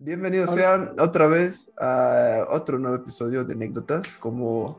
Bienvenidos 0.00 0.54
sean 0.54 0.92
otra 1.00 1.26
vez 1.26 1.72
a 1.76 2.46
otro 2.50 2.78
nuevo 2.78 2.94
episodio 2.94 3.42
de 3.42 3.54
anécdotas. 3.54 4.14
Como 4.14 4.78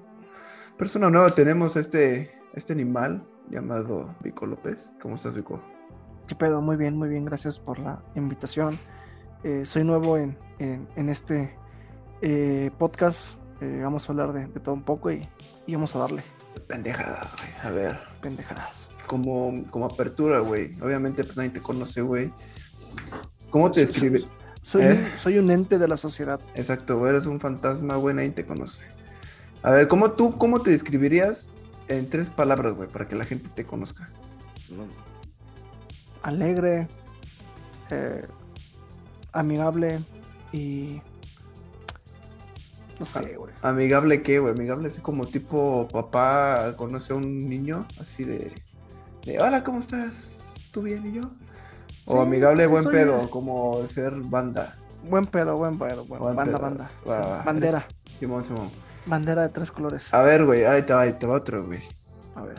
persona 0.78 1.10
nueva 1.10 1.30
tenemos 1.32 1.76
este, 1.76 2.32
este 2.54 2.72
animal 2.72 3.28
llamado 3.50 4.16
Vico 4.22 4.46
López. 4.46 4.94
¿Cómo 5.02 5.16
estás, 5.16 5.36
Vico? 5.36 5.62
¿Qué 6.26 6.36
pedo? 6.36 6.62
Muy 6.62 6.78
bien, 6.78 6.96
muy 6.96 7.10
bien. 7.10 7.26
Gracias 7.26 7.60
por 7.60 7.80
la 7.80 8.02
invitación. 8.16 8.80
Eh, 9.44 9.66
soy 9.66 9.84
nuevo 9.84 10.18
en, 10.18 10.38
este 10.96 11.54
eh, 12.22 12.72
podcast. 12.78 13.34
Eh, 13.60 13.82
vamos 13.84 14.08
a 14.08 14.14
hablar 14.14 14.32
de, 14.32 14.48
todo 14.62 14.74
un 14.74 14.84
poco 14.84 15.12
y, 15.12 15.28
vamos 15.68 15.98
a 15.98 16.00
darle. 16.00 16.24
Pendejadas, 16.66 17.36
güey. 17.36 17.52
A 17.64 17.72
ver. 17.72 18.00
Pendejadas. 18.22 18.88
Como, 19.06 19.66
como 19.70 19.86
apertura, 19.86 20.40
güey. 20.40 20.82
Obviamente, 20.82 21.26
pues 21.26 21.36
nadie 21.36 21.50
te 21.50 21.62
conoce, 21.62 22.02
güey. 22.02 22.32
¿Cómo 23.50 23.70
te 23.70 23.82
describes? 23.82 24.26
Soy, 24.70 24.86
un, 24.86 25.08
soy 25.18 25.38
un 25.40 25.50
ente 25.50 25.80
de 25.80 25.88
la 25.88 25.98
sociedad. 25.98 26.40
Exacto. 26.54 27.08
Eres 27.08 27.26
un 27.26 27.40
fantasma, 27.40 27.96
güey. 27.96 28.14
Nadie 28.14 28.30
te 28.30 28.46
conoce. 28.46 28.86
A 29.64 29.72
ver, 29.72 29.88
¿cómo 29.88 30.12
tú, 30.12 30.38
cómo 30.38 30.62
te 30.62 30.70
describirías 30.70 31.50
en 31.88 32.08
tres 32.08 32.30
palabras, 32.30 32.74
güey, 32.74 32.88
para 32.88 33.08
que 33.08 33.16
la 33.16 33.26
gente 33.26 33.50
te 33.50 33.66
conozca? 33.66 34.12
Alegre, 36.22 36.88
eh, 37.90 38.28
amigable 39.32 40.02
y. 40.52 41.02
No 43.00 43.06
sé, 43.08 43.38
güey. 43.38 43.52
¿Amigable 43.64 44.22
qué, 44.22 44.38
güey? 44.38 44.54
Amigable 44.54 44.90
así 44.90 45.02
como 45.02 45.26
tipo 45.26 45.88
papá 45.92 46.76
conoce 46.78 47.14
a 47.14 47.16
un 47.16 47.50
niño, 47.50 47.88
así 48.00 48.24
de. 48.24 48.52
de 49.26 49.40
Hola, 49.40 49.64
¿cómo 49.64 49.80
estás? 49.80 50.44
¿Tú 50.72 50.84
bien 50.84 51.08
y 51.08 51.14
yo? 51.14 51.32
O 52.10 52.22
amigable, 52.22 52.66
buen 52.66 52.86
pedo, 52.86 53.30
como 53.30 53.86
ser 53.86 54.14
banda. 54.16 54.76
Buen 55.08 55.28
pedo, 55.28 55.58
buen 55.58 55.78
pedo, 55.78 56.06
banda, 56.06 56.58
banda. 56.58 56.92
Bandera. 57.46 57.88
Simón, 58.20 58.44
Simón. 58.44 58.72
Bandera 59.06 59.44
de 59.44 59.50
tres 59.50 59.72
colores. 59.72 60.12
A 60.12 60.24
ver, 60.24 60.44
güey, 60.44 60.66
ahí 60.66 60.82
te 60.82 60.92
va, 60.92 61.02
ahí 61.02 61.14
te 61.14 61.28
va 61.28 61.36
otro, 61.36 61.66
güey. 61.66 61.82
A 62.36 62.42
ver. 62.42 62.58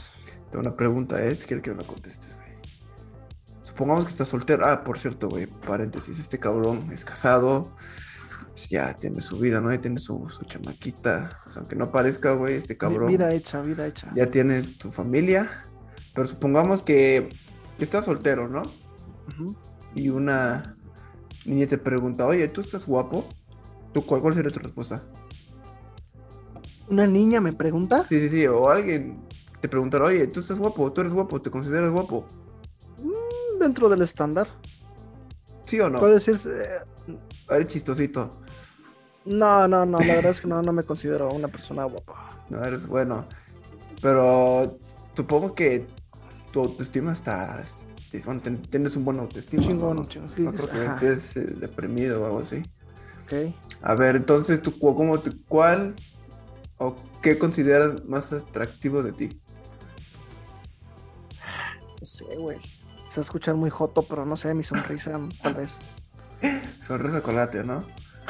Tengo 0.50 0.60
una 0.60 0.76
pregunta, 0.76 1.20
es, 1.20 1.44
quiero 1.44 1.62
que 1.62 1.72
me 1.72 1.82
la 1.82 1.84
contestes, 1.84 2.36
güey. 2.36 2.48
Supongamos 3.62 4.04
que 4.04 4.10
estás 4.10 4.28
soltero. 4.28 4.64
Ah, 4.64 4.84
por 4.84 4.98
cierto, 4.98 5.28
güey, 5.28 5.46
paréntesis, 5.46 6.20
este 6.20 6.38
cabrón 6.38 6.88
es 6.92 7.04
casado. 7.04 7.72
Pues 8.50 8.68
ya 8.68 8.94
tiene 8.94 9.20
su 9.20 9.36
vida, 9.38 9.60
¿no? 9.60 9.72
Ya 9.72 9.80
tiene 9.80 9.98
su, 9.98 10.28
su 10.28 10.44
chamaquita. 10.44 11.40
O 11.46 11.50
sea, 11.50 11.60
aunque 11.60 11.74
no 11.74 11.90
parezca, 11.90 12.34
güey, 12.34 12.54
este 12.54 12.76
cabrón. 12.76 13.08
Vida 13.08 13.32
hecha, 13.32 13.60
vida 13.62 13.86
hecha. 13.86 14.12
Ya 14.14 14.26
tiene 14.26 14.76
su 14.78 14.92
familia. 14.92 15.64
Pero 16.14 16.26
supongamos 16.26 16.82
que, 16.82 17.30
que 17.78 17.84
estás 17.84 18.04
soltero, 18.04 18.48
¿no? 18.48 18.62
Y 19.94 20.08
una 20.08 20.76
niña 21.44 21.66
te 21.66 21.78
pregunta, 21.78 22.26
oye, 22.26 22.48
¿tú 22.48 22.60
estás 22.60 22.86
guapo? 22.86 23.24
¿Tú, 23.92 24.04
cuál, 24.04 24.34
sería 24.34 24.50
tu 24.50 24.60
respuesta? 24.60 25.02
¿Una 26.88 27.06
niña 27.06 27.40
me 27.40 27.52
pregunta? 27.52 28.06
Sí, 28.08 28.20
sí, 28.20 28.28
sí. 28.28 28.46
O 28.46 28.68
alguien 28.68 29.20
te 29.60 29.68
preguntará, 29.68 30.06
oye, 30.06 30.26
¿tú 30.26 30.40
estás 30.40 30.58
guapo? 30.58 30.92
¿Tú 30.92 31.00
eres 31.00 31.14
guapo? 31.14 31.40
¿Te 31.40 31.50
consideras 31.50 31.90
guapo? 31.90 32.24
Mm, 32.98 33.58
dentro 33.58 33.88
del 33.88 34.02
estándar. 34.02 34.48
¿Sí 35.66 35.80
o 35.80 35.88
no? 35.88 35.98
Puede 35.98 36.14
decirse... 36.14 36.50
Eh, 36.50 37.16
eres 37.50 37.66
chistosito. 37.66 38.40
No, 39.24 39.68
no, 39.68 39.84
no, 39.84 39.98
la 39.98 40.14
verdad 40.14 40.30
es 40.30 40.40
que 40.40 40.48
no, 40.48 40.62
no 40.62 40.72
me 40.72 40.82
considero 40.82 41.30
una 41.30 41.48
persona 41.48 41.84
guapa. 41.84 42.44
No, 42.48 42.64
eres 42.64 42.86
bueno. 42.86 43.26
Pero 44.00 44.78
supongo 45.14 45.54
que 45.54 45.86
tu 46.52 46.60
autoestima 46.60 47.12
está, 47.12 47.62
tienes 48.10 48.96
un 48.96 49.04
buen 49.04 49.18
autoestima. 49.20 49.62
Chingón, 49.62 49.96
¿no? 49.96 50.08
chingón. 50.08 50.32
No 50.36 50.52
creo 50.52 50.70
que 50.70 50.86
estés 50.86 51.36
eh, 51.36 51.54
deprimido 51.56 52.22
o 52.22 52.26
algo 52.26 52.40
así. 52.40 52.62
Ok. 53.24 53.54
A 53.82 53.94
ver, 53.94 54.16
entonces, 54.16 54.60
¿tú, 54.62 54.78
cómo, 54.78 55.22
¿cuál 55.48 55.94
o 56.78 56.96
qué 57.22 57.38
consideras 57.38 58.04
más 58.06 58.32
atractivo 58.32 59.02
de 59.02 59.12
ti? 59.12 59.40
No 62.00 62.06
sé, 62.06 62.24
güey. 62.36 62.58
Se 63.08 63.16
va 63.16 63.22
a 63.22 63.26
escuchar 63.26 63.54
muy 63.54 63.70
joto, 63.70 64.02
pero 64.02 64.24
no 64.24 64.36
sé, 64.36 64.54
mi 64.54 64.64
sonrisa, 64.64 65.18
tal 65.42 65.54
vez. 65.54 65.70
Sonrisa 66.80 67.22
colate, 67.22 67.62
¿no? 67.62 67.84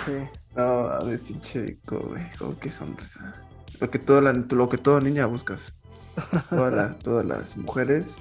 Sí. 0.05 0.13
No, 0.57 0.89
a 0.89 1.03
ver, 1.05 1.21
pinche 1.21 1.79
güey. 1.87 2.23
¿Cómo 2.39 2.59
que 2.59 2.71
sonrisa? 2.71 3.35
Lo 3.79 3.91
que, 3.91 3.99
toda 3.99 4.21
la, 4.21 4.33
lo 4.33 4.69
que 4.69 4.77
toda 4.77 5.01
niña 5.01 5.27
buscas. 5.27 5.75
Todas 6.51 6.75
las, 6.75 6.99
todas 6.99 7.25
las 7.25 7.57
mujeres 7.57 8.19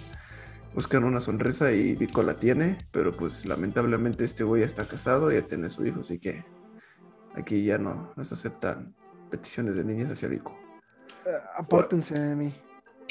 buscan 0.79 1.03
una 1.03 1.19
sonrisa 1.19 1.73
y 1.73 1.93
Vico 1.95 2.23
la 2.23 2.35
tiene, 2.35 2.77
pero 2.91 3.11
pues 3.11 3.45
lamentablemente 3.45 4.23
este 4.23 4.45
güey 4.45 4.61
ya 4.61 4.65
está 4.65 4.85
casado, 4.85 5.29
y 5.29 5.35
ya 5.35 5.41
tiene 5.41 5.69
su 5.69 5.85
hijo, 5.85 5.99
así 5.99 6.19
que 6.19 6.45
aquí 7.35 7.65
ya 7.65 7.77
no, 7.77 8.13
no 8.15 8.23
se 8.23 8.33
aceptan 8.33 8.95
peticiones 9.29 9.75
de 9.75 9.83
niñas 9.83 10.09
hacia 10.09 10.29
Vico. 10.29 10.57
Uh, 11.25 11.59
apártense 11.61 12.17
de 12.17 12.33
mí. 12.33 12.55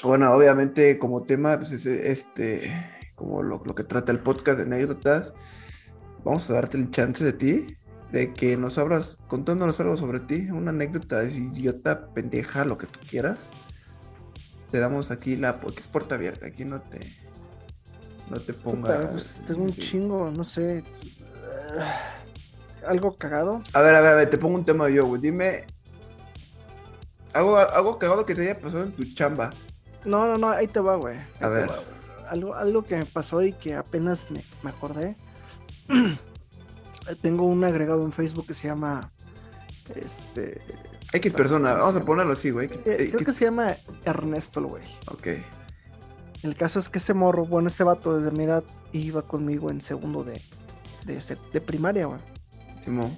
Bueno, 0.02 0.32
obviamente 0.32 0.98
como 0.98 1.24
tema, 1.24 1.58
pues 1.58 1.72
es 1.72 1.84
este, 1.84 2.72
como 3.14 3.42
lo, 3.42 3.62
que 3.62 3.84
trata 3.84 4.12
el 4.12 4.20
podcast 4.20 4.60
de 4.60 4.64
anécdotas, 4.64 5.34
vamos 6.24 6.48
a 6.48 6.54
darte 6.54 6.78
el 6.78 6.90
chance 6.90 7.22
de 7.22 7.34
ti, 7.34 7.76
de 8.12 8.32
que 8.32 8.56
nos 8.56 8.78
abras 8.78 9.18
contándonos 9.26 9.78
algo 9.78 9.98
sobre 9.98 10.20
ti, 10.20 10.50
una 10.50 10.70
anécdota 10.70 11.22
idiota, 11.22 12.14
pendeja, 12.14 12.64
lo 12.64 12.78
que 12.78 12.86
tú 12.86 13.00
quieras. 13.10 13.50
Te 14.70 14.78
damos 14.78 15.10
aquí 15.10 15.36
la, 15.36 15.60
puerta 15.60 16.14
abierta, 16.14 16.46
aquí 16.46 16.64
no 16.64 16.80
te, 16.80 17.27
no 18.30 18.40
te 18.40 18.52
pongas. 18.52 19.10
Pues, 19.10 19.42
tengo 19.46 19.62
un 19.62 19.72
chingo, 19.72 20.30
no 20.30 20.44
sé. 20.44 20.84
¿Algo 22.86 23.16
cagado? 23.16 23.62
A 23.72 23.82
ver, 23.82 23.94
a 23.94 24.00
ver, 24.00 24.12
a 24.12 24.16
ver, 24.16 24.30
te 24.30 24.38
pongo 24.38 24.56
un 24.56 24.64
tema 24.64 24.88
yo, 24.88 25.06
güey. 25.06 25.20
Dime. 25.20 25.66
Algo, 27.32 27.56
algo 27.56 27.98
cagado 27.98 28.24
que 28.24 28.34
te 28.34 28.42
haya 28.42 28.58
pasado 28.58 28.84
en 28.84 28.92
tu 28.92 29.04
chamba. 29.14 29.52
No, 30.04 30.26
no, 30.26 30.38
no, 30.38 30.48
ahí 30.48 30.66
te 30.66 30.80
va, 30.80 30.96
güey. 30.96 31.18
A 31.40 31.48
ver. 31.48 31.68
algo, 32.28 32.54
algo 32.54 32.84
que 32.84 32.96
me 32.96 33.06
pasó 33.06 33.42
y 33.42 33.52
que 33.52 33.74
apenas 33.74 34.30
me, 34.30 34.44
me 34.62 34.70
acordé. 34.70 35.16
Tengo 37.22 37.44
un 37.44 37.64
agregado 37.64 38.04
en 38.04 38.12
Facebook 38.12 38.46
que 38.46 38.54
se 38.54 38.68
llama. 38.68 39.12
Este. 39.94 40.60
X 41.12 41.32
persona, 41.32 41.74
vamos 41.74 41.96
a 41.96 42.04
ponerlo 42.04 42.34
así, 42.34 42.50
güey. 42.50 42.68
Eh, 42.84 43.08
creo 43.10 43.24
que 43.24 43.32
se 43.32 43.46
llama 43.46 43.76
Ernesto, 44.04 44.62
güey. 44.62 44.84
Ok. 45.06 45.28
El 46.42 46.54
caso 46.54 46.78
es 46.78 46.88
que 46.88 46.98
ese 46.98 47.14
morro, 47.14 47.46
bueno, 47.46 47.68
ese 47.68 47.84
vato 47.84 48.20
de 48.20 48.30
mi 48.30 48.44
edad 48.44 48.64
iba 48.92 49.22
conmigo 49.22 49.70
en 49.70 49.80
segundo 49.80 50.24
de, 50.24 50.42
de, 51.04 51.60
primaria, 51.60 52.06
güey. 52.06 52.20
Simón. 52.80 53.16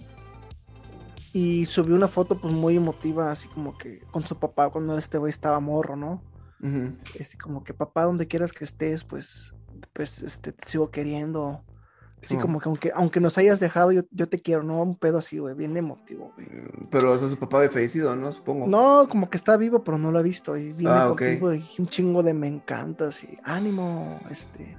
Y 1.33 1.67
subió 1.67 1.95
una 1.95 2.09
foto 2.09 2.41
pues 2.41 2.53
muy 2.53 2.77
emotiva, 2.77 3.31
así 3.31 3.47
como 3.49 3.77
que 3.77 4.01
con 4.11 4.27
su 4.27 4.37
papá 4.39 4.71
cuando 4.71 4.97
este 4.97 5.19
güey 5.19 5.31
estaba 5.31 5.61
morro, 5.61 5.97
¿no? 5.97 6.23
Así 7.21 7.39
como 7.39 7.65
que 7.65 7.73
papá, 7.73 8.05
donde 8.05 8.27
quieras 8.27 8.53
que 8.53 8.65
estés, 8.65 9.05
pues, 9.05 9.55
pues, 9.93 10.23
este, 10.23 10.53
te 10.53 10.69
sigo 10.69 10.91
queriendo. 10.91 11.63
Sí, 12.23 12.37
como 12.37 12.61
que 12.61 12.69
aunque, 12.69 12.93
aunque 12.95 13.21
nos 13.21 13.39
hayas 13.39 13.61
dejado, 13.61 13.93
yo, 13.93 14.03
yo 14.11 14.29
te 14.29 14.41
quiero, 14.41 14.63
¿no? 14.63 14.83
Un 14.83 14.97
pedo 14.97 15.19
así, 15.19 15.39
güey, 15.39 15.55
bien 15.55 15.77
emotivo, 15.77 16.33
güey. 16.37 16.47
Mm, 16.47 16.89
pero, 16.91 17.13
o 17.13 17.19
sea, 17.19 17.29
su 17.29 17.39
papá 17.39 17.69
fallecido, 17.71 18.15
¿no? 18.15 18.31
Supongo. 18.31 18.67
No, 18.67 19.09
como 19.09 19.31
que 19.31 19.37
está 19.37 19.57
vivo, 19.57 19.83
pero 19.83 19.99
no 19.99 20.13
lo 20.13 20.19
ha 20.19 20.23
visto. 20.23 20.57
Y 20.57 20.73
viene 20.73 20.93
ah, 20.93 21.09
contigo 21.09 21.55
y 21.55 21.65
un 21.79 21.89
chingo 21.89 22.23
de 22.23 22.35
me 22.35 22.47
encantas 22.47 23.25
y 23.25 23.39
ánimo, 23.43 23.83
este. 24.31 24.77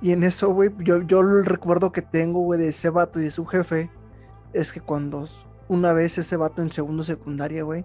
Y 0.00 0.10
en 0.10 0.24
eso, 0.24 0.52
güey, 0.52 0.70
yo, 0.80 1.02
yo 1.02 1.20
el 1.20 1.44
recuerdo 1.44 1.92
que 1.92 2.02
tengo, 2.02 2.40
güey, 2.40 2.58
de 2.58 2.68
ese 2.68 2.90
vato 2.90 3.20
y 3.20 3.24
de 3.24 3.30
su 3.30 3.46
jefe, 3.46 3.88
es 4.52 4.72
que 4.72 4.80
cuando 4.80 5.28
una 5.68 5.92
vez 5.92 6.18
ese 6.18 6.36
vato 6.36 6.60
en 6.60 6.72
segundo 6.72 7.04
secundaria, 7.04 7.62
güey, 7.62 7.84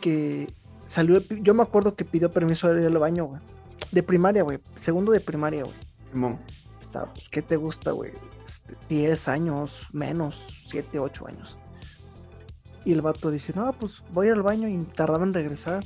que 0.00 0.52
salió, 0.88 1.20
yo 1.20 1.54
me 1.54 1.62
acuerdo 1.62 1.94
que 1.94 2.04
pidió 2.04 2.32
permiso 2.32 2.72
de 2.72 2.80
ir 2.80 2.86
al 2.88 2.98
baño, 2.98 3.26
güey. 3.26 3.40
De 3.92 4.02
primaria, 4.02 4.42
güey. 4.42 4.58
Segundo 4.74 5.12
de 5.12 5.20
primaria, 5.20 5.62
güey. 5.62 5.76
Simón 6.10 6.38
pues, 6.92 7.28
¿qué 7.28 7.42
te 7.42 7.56
gusta, 7.56 7.92
güey? 7.92 8.12
10 8.88 9.12
este, 9.12 9.30
años, 9.30 9.86
menos, 9.92 10.42
7, 10.68 10.98
8 10.98 11.26
años. 11.26 11.56
Y 12.84 12.92
el 12.92 13.00
vato 13.00 13.30
dice, 13.30 13.52
no, 13.54 13.72
pues 13.72 14.02
voy 14.12 14.28
al 14.28 14.42
baño 14.42 14.68
y 14.68 14.76
tardaba 14.94 15.24
en 15.24 15.34
regresar. 15.34 15.84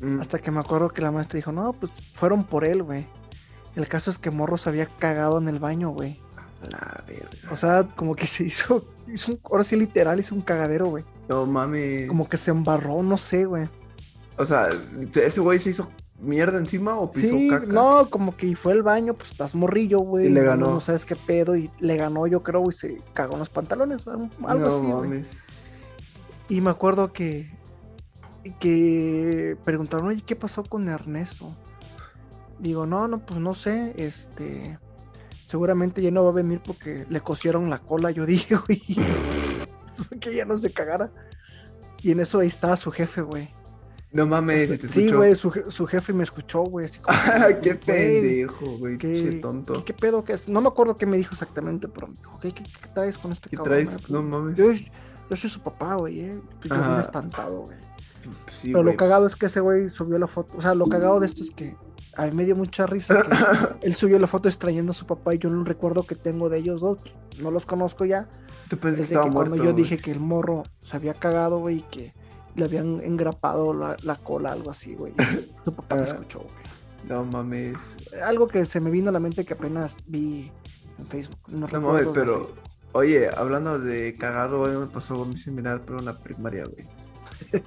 Mm. 0.00 0.20
Hasta 0.20 0.38
que 0.38 0.50
me 0.50 0.60
acuerdo 0.60 0.88
que 0.88 1.02
la 1.02 1.10
maestra 1.10 1.36
dijo, 1.36 1.52
no, 1.52 1.72
pues 1.72 1.92
fueron 2.14 2.44
por 2.44 2.64
él, 2.64 2.82
güey. 2.82 3.06
El 3.76 3.88
caso 3.88 4.10
es 4.10 4.18
que 4.18 4.30
Morro 4.30 4.56
se 4.56 4.68
había 4.68 4.86
cagado 4.86 5.38
en 5.38 5.48
el 5.48 5.58
baño, 5.58 5.90
güey. 5.90 6.18
La 6.68 7.04
verga. 7.06 7.50
O 7.50 7.56
sea, 7.56 7.88
como 7.96 8.14
que 8.14 8.26
se 8.26 8.44
hizo, 8.44 8.84
hizo 9.08 9.32
un, 9.32 9.40
ahora 9.44 9.64
sí 9.64 9.76
literal, 9.76 10.20
hizo 10.20 10.34
un 10.34 10.42
cagadero, 10.42 10.86
güey. 10.86 11.04
No 11.28 11.46
mames. 11.46 12.08
Como 12.08 12.28
que 12.28 12.36
se 12.36 12.50
embarró, 12.50 13.02
no 13.02 13.16
sé, 13.18 13.44
güey. 13.44 13.68
O 14.36 14.44
sea, 14.44 14.68
ese 15.14 15.40
güey 15.40 15.58
se 15.58 15.70
hizo 15.70 15.90
mierda 16.22 16.58
encima 16.58 16.96
o 16.96 17.10
pisó 17.10 17.34
sí, 17.34 17.48
caca? 17.48 17.66
No, 17.66 18.08
como 18.08 18.36
que 18.36 18.54
fue 18.56 18.72
al 18.72 18.82
baño, 18.82 19.14
pues 19.14 19.32
estás 19.32 19.54
morrillo, 19.54 20.00
güey. 20.00 20.26
Y 20.26 20.28
le 20.30 20.42
ganó. 20.42 20.70
No, 20.70 20.80
sabes 20.80 21.04
qué 21.04 21.16
pedo, 21.16 21.56
y 21.56 21.70
le 21.80 21.96
ganó, 21.96 22.26
yo 22.26 22.42
creo, 22.42 22.68
y 22.68 22.72
se 22.72 23.02
cagó 23.12 23.34
en 23.34 23.40
los 23.40 23.50
pantalones, 23.50 24.06
algo 24.06 24.30
no, 24.38 25.02
así. 25.02 25.38
Y 26.48 26.60
me 26.60 26.70
acuerdo 26.70 27.12
que. 27.12 27.50
que 28.60 29.56
preguntaron, 29.64 30.08
oye, 30.08 30.22
¿qué 30.24 30.36
pasó 30.36 30.62
con 30.64 30.88
Ernesto? 30.88 31.54
Digo, 32.58 32.86
no, 32.86 33.08
no, 33.08 33.18
pues 33.18 33.40
no 33.40 33.54
sé, 33.54 33.94
este. 33.96 34.78
seguramente 35.44 36.00
ya 36.00 36.10
no 36.10 36.24
va 36.24 36.30
a 36.30 36.34
venir 36.34 36.60
porque 36.64 37.06
le 37.08 37.20
cosieron 37.20 37.68
la 37.68 37.78
cola, 37.78 38.10
yo 38.10 38.24
dije, 38.26 38.56
güey. 38.56 38.82
que 40.20 40.34
ya 40.34 40.44
no 40.44 40.56
se 40.56 40.72
cagara. 40.72 41.10
Y 42.00 42.10
en 42.10 42.20
eso 42.20 42.40
ahí 42.40 42.48
estaba 42.48 42.76
su 42.76 42.90
jefe, 42.90 43.22
güey. 43.22 43.48
No 44.12 44.26
mames, 44.26 44.68
te 44.78 44.86
sí, 44.86 45.00
escuchó. 45.04 45.16
güey, 45.18 45.34
su, 45.34 45.50
su 45.68 45.86
jefe 45.86 46.12
me 46.12 46.22
escuchó, 46.22 46.62
güey. 46.64 46.86
qué 47.62 47.74
pendejo, 47.74 48.76
güey, 48.78 48.98
¿qué, 48.98 49.12
qué 49.12 49.32
tonto. 49.32 49.72
¿qué, 49.74 49.84
qué 49.84 49.94
pedo 49.94 50.22
que 50.24 50.34
es? 50.34 50.48
No 50.48 50.60
me 50.60 50.68
acuerdo 50.68 50.96
qué 50.98 51.06
me 51.06 51.16
dijo 51.16 51.32
exactamente, 51.32 51.88
pero 51.88 52.08
me 52.08 52.16
dijo, 52.16 52.38
¿qué, 52.40 52.52
qué, 52.52 52.62
qué 52.64 52.88
traes 52.94 53.16
con 53.16 53.32
este 53.32 53.48
¿Qué 53.48 53.56
cabrón? 53.56 53.72
traes? 53.74 53.94
eh? 53.94 53.96
Pues, 54.00 54.10
No 54.10 54.22
mames. 54.22 54.58
Yo, 54.58 54.72
yo 55.30 55.36
soy 55.36 55.48
su 55.48 55.60
papá, 55.60 55.94
güey, 55.94 56.20
eh. 56.20 56.40
Pues 56.60 56.68
yo 56.74 56.74
Ajá. 56.74 57.00
espantado, 57.00 57.62
güey. 57.62 57.78
Sí, 58.48 58.70
Pero 58.72 58.84
lo 58.84 58.96
cagado 58.96 59.26
es 59.26 59.34
que 59.34 59.46
ese 59.46 59.60
güey 59.60 59.88
subió 59.88 60.18
la 60.18 60.28
foto. 60.28 60.56
O 60.56 60.60
sea, 60.60 60.74
lo 60.74 60.88
cagado 60.88 61.18
de 61.18 61.26
esto 61.26 61.42
es 61.42 61.50
que 61.50 61.74
a 62.14 62.26
mí 62.26 62.32
me 62.32 62.44
dio 62.44 62.54
mucha 62.54 62.86
risa 62.86 63.22
que 63.22 63.28
él 63.86 63.94
subió 63.96 64.18
la 64.18 64.26
foto 64.26 64.48
extrayendo 64.48 64.92
a 64.92 64.94
su 64.94 65.06
papá 65.06 65.34
y 65.34 65.38
yo 65.38 65.48
no 65.50 65.64
recuerdo 65.64 66.04
que 66.04 66.14
tengo 66.14 66.48
de 66.50 66.58
ellos 66.58 66.80
dos. 66.82 66.98
pues, 67.00 67.14
no 67.40 67.50
los 67.50 67.66
conozco 67.66 68.04
ya. 68.04 68.28
Tú 68.68 68.78
que 68.78 68.90
estaba 68.90 69.24
que 69.24 69.30
muerto. 69.30 69.50
cuando 69.52 69.64
yo 69.64 69.72
dije 69.72 69.98
que 69.98 70.12
el 70.12 70.20
morro 70.20 70.62
se 70.82 70.96
había 70.96 71.14
cagado, 71.14 71.58
güey, 71.58 71.78
y 71.78 71.82
que 71.82 72.14
le 72.54 72.64
habían 72.64 73.00
engrapado 73.02 73.72
la, 73.74 73.96
la 74.02 74.16
cola, 74.16 74.52
algo 74.52 74.70
así, 74.70 74.94
güey. 74.94 75.12
Su 75.64 75.72
papá 75.74 75.96
me 75.96 76.02
Ah. 76.02 76.04
escuchó, 76.06 76.38
güey. 76.40 76.54
No 77.08 77.24
mames. 77.24 77.96
Algo 78.24 78.46
que 78.48 78.64
se 78.64 78.80
me 78.80 78.90
vino 78.90 79.08
a 79.08 79.12
la 79.12 79.18
mente 79.20 79.44
que 79.44 79.54
apenas 79.54 79.96
vi 80.06 80.50
en 80.98 81.06
Facebook. 81.08 81.38
No, 81.48 81.66
mames, 81.80 82.06
pero. 82.14 82.50
Oye, 82.94 83.28
hablando 83.34 83.78
de 83.78 84.14
cagarlo, 84.18 84.60
güey, 84.60 84.76
me 84.76 84.86
pasó 84.86 85.22
a 85.22 85.26
mí 85.26 85.36
similar, 85.38 85.82
pero 85.86 85.98
en 85.98 86.04
la 86.04 86.18
primaria, 86.18 86.66
güey. 86.66 86.86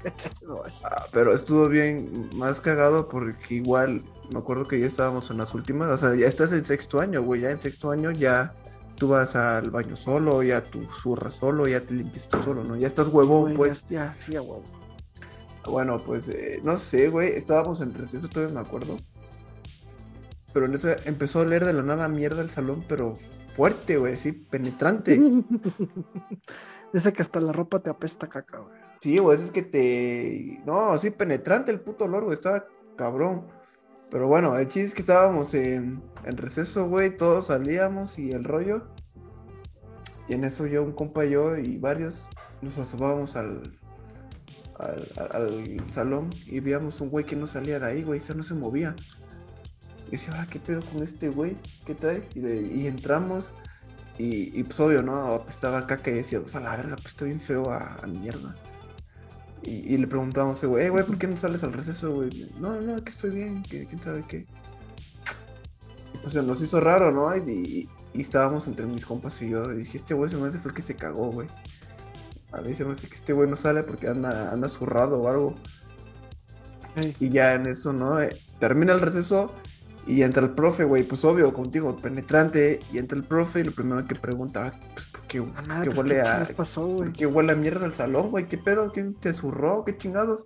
No, 0.47 0.65
es- 0.65 0.83
Ah, 0.85 1.07
pero 1.11 1.33
estuvo 1.33 1.67
bien 1.67 2.29
más 2.35 2.61
cagado 2.61 3.09
porque 3.09 3.55
igual 3.55 4.03
me 4.31 4.39
acuerdo 4.39 4.67
que 4.67 4.79
ya 4.79 4.85
estábamos 4.87 5.29
en 5.31 5.37
las 5.37 5.53
últimas, 5.53 5.89
o 5.91 5.97
sea, 5.97 6.15
ya 6.15 6.27
estás 6.27 6.51
en 6.53 6.63
sexto 6.63 6.99
año, 6.99 7.21
güey, 7.23 7.41
ya 7.41 7.51
en 7.51 7.61
sexto 7.61 7.91
año 7.91 8.11
ya 8.11 8.53
tú 8.95 9.09
vas 9.09 9.35
al 9.35 9.71
baño 9.71 9.95
solo, 9.95 10.43
ya 10.43 10.61
tú 10.61 10.87
zurras 11.01 11.35
solo, 11.35 11.67
ya 11.67 11.81
te 11.81 11.93
limpias 11.93 12.27
tú 12.27 12.41
solo, 12.43 12.63
¿no? 12.63 12.75
Ya 12.75 12.87
estás 12.87 13.09
huevón, 13.09 13.55
güey, 13.55 13.69
pues. 13.69 13.87
Ya, 13.89 14.13
sí, 14.15 14.35
a 14.35 14.41
huevo. 14.41 14.63
Bueno, 15.67 16.01
pues 16.05 16.29
eh, 16.29 16.59
no 16.63 16.77
sé, 16.77 17.09
güey, 17.09 17.29
estábamos 17.29 17.81
en 17.81 17.93
receso, 17.93 18.27
todavía 18.27 18.53
me 18.53 18.61
acuerdo. 18.61 18.97
Pero 20.53 20.67
en 20.67 20.75
eso 20.75 20.89
empezó 21.05 21.39
a 21.39 21.41
oler 21.41 21.65
de 21.65 21.73
la 21.73 21.83
nada 21.83 22.07
mierda 22.07 22.41
el 22.41 22.49
salón, 22.49 22.85
pero 22.87 23.17
fuerte, 23.55 23.97
güey, 23.97 24.13
así, 24.13 24.31
penetrante. 24.31 25.19
Dice 26.93 27.11
que 27.11 27.21
hasta 27.21 27.41
la 27.41 27.51
ropa 27.51 27.79
te 27.79 27.89
apesta 27.89 28.29
caca, 28.29 28.59
güey. 28.59 28.75
Sí, 29.01 29.17
güey, 29.17 29.35
eso 29.35 29.45
es 29.45 29.51
que 29.51 29.63
te... 29.63 30.61
No, 30.65 30.97
sí, 30.97 31.11
penetrante 31.11 31.71
el 31.71 31.81
puto 31.81 32.05
olor, 32.05 32.23
güey, 32.23 32.33
estaba 32.33 32.65
cabrón. 32.95 33.47
Pero 34.15 34.29
bueno, 34.29 34.57
el 34.57 34.69
chiste 34.69 34.87
es 34.87 34.93
que 34.95 35.01
estábamos 35.01 35.53
en, 35.55 36.01
en 36.23 36.37
receso, 36.37 36.87
güey, 36.87 37.17
todos 37.17 37.47
salíamos 37.47 38.17
y 38.17 38.31
el 38.31 38.45
rollo. 38.45 38.87
Y 40.29 40.35
en 40.35 40.45
eso 40.45 40.65
yo, 40.67 40.83
un 40.83 40.93
compa, 40.93 41.25
yo 41.25 41.57
y 41.57 41.75
varios 41.77 42.29
nos 42.61 42.77
asomábamos 42.77 43.35
al, 43.35 43.77
al, 44.79 45.11
al- 45.17 45.31
al 45.33 45.93
salón 45.93 46.29
y 46.45 46.61
veíamos 46.61 47.01
un 47.01 47.09
güey 47.09 47.25
que 47.25 47.35
no 47.35 47.45
salía 47.45 47.77
de 47.77 47.87
ahí, 47.87 48.03
güey, 48.03 48.19
ese 48.19 48.33
no 48.33 48.41
se 48.41 48.53
movía. 48.53 48.95
Y 50.07 50.11
decía, 50.11 50.33
ah, 50.39 50.47
¿qué 50.49 50.59
pedo 50.61 50.79
con 50.93 51.03
este 51.03 51.27
güey? 51.27 51.57
¿Qué 51.85 51.93
trae? 51.93 52.23
Y, 52.35 52.39
y 52.83 52.87
entramos 52.87 53.51
y, 54.17 54.57
y 54.57 54.63
pues 54.63 54.79
obvio, 54.79 55.03
¿no? 55.03 55.25
Apestaba 55.33 55.87
caca 55.87 56.09
y 56.09 56.13
decía, 56.13 56.39
pues 56.39 56.55
a 56.55 56.61
la 56.61 56.73
verga, 56.77 56.93
apesta 56.93 57.25
bien 57.25 57.41
feo 57.41 57.69
a, 57.69 57.95
a 58.01 58.07
mierda. 58.07 58.55
Y, 59.65 59.93
y 59.93 59.97
le 59.97 60.07
preguntamos, 60.07 60.63
eh, 60.63 60.67
güey, 60.67 60.85
"Eh, 60.85 60.89
güey, 60.89 61.05
¿por 61.05 61.17
qué 61.17 61.27
no 61.27 61.37
sales 61.37 61.63
al 61.63 61.73
receso, 61.73 62.13
güey? 62.13 62.51
No, 62.59 62.79
no, 62.81 63.03
que 63.03 63.09
estoy 63.09 63.31
bien, 63.31 63.63
que 63.63 63.85
quién 63.87 64.01
sabe 64.01 64.23
qué. 64.27 64.45
Y 66.13 66.17
pues 66.19 66.33
se 66.33 66.43
nos 66.43 66.61
hizo 66.61 66.79
raro, 66.79 67.11
¿no? 67.11 67.35
Y, 67.35 67.89
y 68.13 68.21
estábamos 68.21 68.67
entre 68.67 68.85
mis 68.85 69.05
compas 69.05 69.41
y 69.41 69.49
yo. 69.49 69.71
Y 69.73 69.77
dije, 69.77 69.97
este 69.97 70.13
güey 70.13 70.29
se 70.29 70.37
me 70.37 70.47
hace 70.47 70.59
fue 70.59 70.69
el 70.69 70.75
que 70.75 70.81
se 70.83 70.95
cagó, 70.95 71.31
güey. 71.31 71.47
A 72.51 72.61
mí 72.61 72.73
se 72.73 72.85
me 72.85 72.93
hace 72.93 73.07
que 73.07 73.15
este 73.15 73.33
güey 73.33 73.49
no 73.49 73.55
sale 73.55 73.83
porque 73.83 74.07
anda, 74.07 74.51
anda 74.51 74.69
zurrado 74.69 75.21
o 75.21 75.27
algo. 75.27 75.55
Y 77.19 77.29
ya 77.29 77.55
en 77.55 77.65
eso, 77.65 77.91
¿no? 77.91 78.21
Eh, 78.21 78.39
termina 78.59 78.93
el 78.93 79.01
receso 79.01 79.51
y 80.05 80.21
entra 80.23 80.43
el 80.43 80.51
profe, 80.53 80.83
güey. 80.83 81.03
Pues 81.03 81.23
obvio, 81.25 81.53
contigo, 81.53 81.95
penetrante. 81.97 82.79
Y 82.91 82.97
entra 82.99 83.17
el 83.17 83.23
profe 83.25 83.61
y 83.61 83.63
lo 83.63 83.71
primero 83.71 84.05
que 84.05 84.15
pregunta, 84.15 84.67
ah, 84.67 84.79
pues, 84.93 85.07
¿por 85.07 85.21
qué, 85.23 85.39
a 85.39 85.43
por 85.43 85.67
nada, 85.67 85.83
qué 85.83 85.89
pues, 85.91 85.97
huele 85.99 86.15
¿qué 86.15 86.21
a, 86.21 86.37
qué 87.13 87.25
huele 87.25 87.51
a 87.53 87.55
mierda 87.55 87.85
el 87.85 87.93
salón, 87.93 88.31
güey? 88.31 88.47
¿Qué 88.47 88.57
pedo? 88.57 88.91
¿Quién 88.91 89.15
te 89.15 89.33
zurró? 89.33 89.83
¿Qué 89.85 89.97
chingados? 89.97 90.45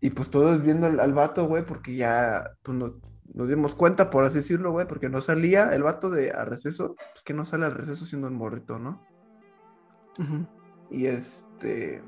Y 0.00 0.10
pues 0.10 0.30
todos 0.30 0.62
viendo 0.62 0.86
al, 0.86 1.00
al 1.00 1.12
vato, 1.14 1.46
güey, 1.46 1.64
porque 1.64 1.94
ya 1.96 2.52
pues, 2.62 2.76
no- 2.76 2.94
nos 3.34 3.48
dimos 3.48 3.74
cuenta, 3.74 4.10
por 4.10 4.24
así 4.24 4.36
decirlo, 4.36 4.70
güey, 4.72 4.86
porque 4.86 5.08
no 5.08 5.20
salía 5.20 5.74
el 5.74 5.82
vato 5.82 6.10
de 6.10 6.30
a 6.32 6.44
receso, 6.44 6.94
pues 7.12 7.22
que 7.24 7.34
no 7.34 7.44
sale 7.44 7.66
al 7.66 7.74
receso 7.74 8.04
siendo 8.06 8.28
un 8.28 8.34
morrito, 8.34 8.78
¿no? 8.78 9.02
Y 10.90 11.06
este. 11.06 12.02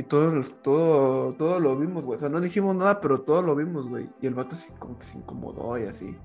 Y 0.00 0.02
todos, 0.04 0.54
todo, 0.62 1.34
todo 1.34 1.60
lo 1.60 1.76
vimos, 1.76 2.06
güey. 2.06 2.16
O 2.16 2.20
sea, 2.20 2.30
no 2.30 2.40
dijimos 2.40 2.74
nada, 2.74 3.02
pero 3.02 3.20
todo 3.20 3.42
lo 3.42 3.54
vimos, 3.54 3.86
güey. 3.86 4.08
Y 4.22 4.26
el 4.28 4.34
vato 4.34 4.54
así 4.54 4.70
como 4.78 4.96
que 4.98 5.04
se 5.04 5.18
incomodó 5.18 5.76
y 5.78 5.82
así. 5.82 6.16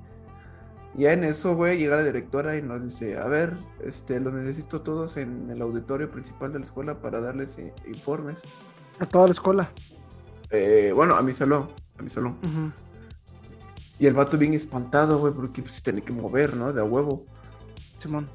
Y 0.98 1.02
ya 1.02 1.12
en 1.12 1.26
eso, 1.26 1.56
güey, 1.58 1.78
llega 1.78 1.98
la 1.98 2.04
directora 2.06 2.56
y 2.56 2.62
nos 2.62 2.82
dice, 2.82 3.18
a 3.18 3.26
ver, 3.28 3.54
este, 3.84 4.22
los 4.22 4.32
necesito 4.34 4.82
todos 4.82 5.18
en 5.18 5.50
el 5.50 5.62
auditorio 5.62 6.10
principal 6.10 6.54
de 6.54 6.60
la 6.60 6.66
escuela 6.66 7.02
para 7.02 7.20
darles 7.20 7.58
eh, 7.58 7.74
informes. 7.86 8.44
A 9.00 9.06
toda 9.06 9.26
la 9.28 9.34
escuela. 9.34 9.70
Eh, 10.52 10.94
bueno, 10.96 11.16
a 11.16 11.22
mi 11.22 11.34
salón, 11.34 11.68
a 12.00 12.02
mi 12.02 12.10
salón. 12.10 12.38
Y 14.00 14.08
el 14.08 14.14
vato 14.14 14.38
bien 14.38 14.54
espantado, 14.54 15.20
güey, 15.20 15.34
porque 15.34 15.62
pues 15.62 15.74
se 15.76 15.82
tiene 15.82 16.02
que 16.02 16.14
mover, 16.14 16.56
¿no? 16.56 16.72
De 16.72 16.80
a 16.80 16.86
huevo. 16.86 17.26
Simón. 17.98 18.30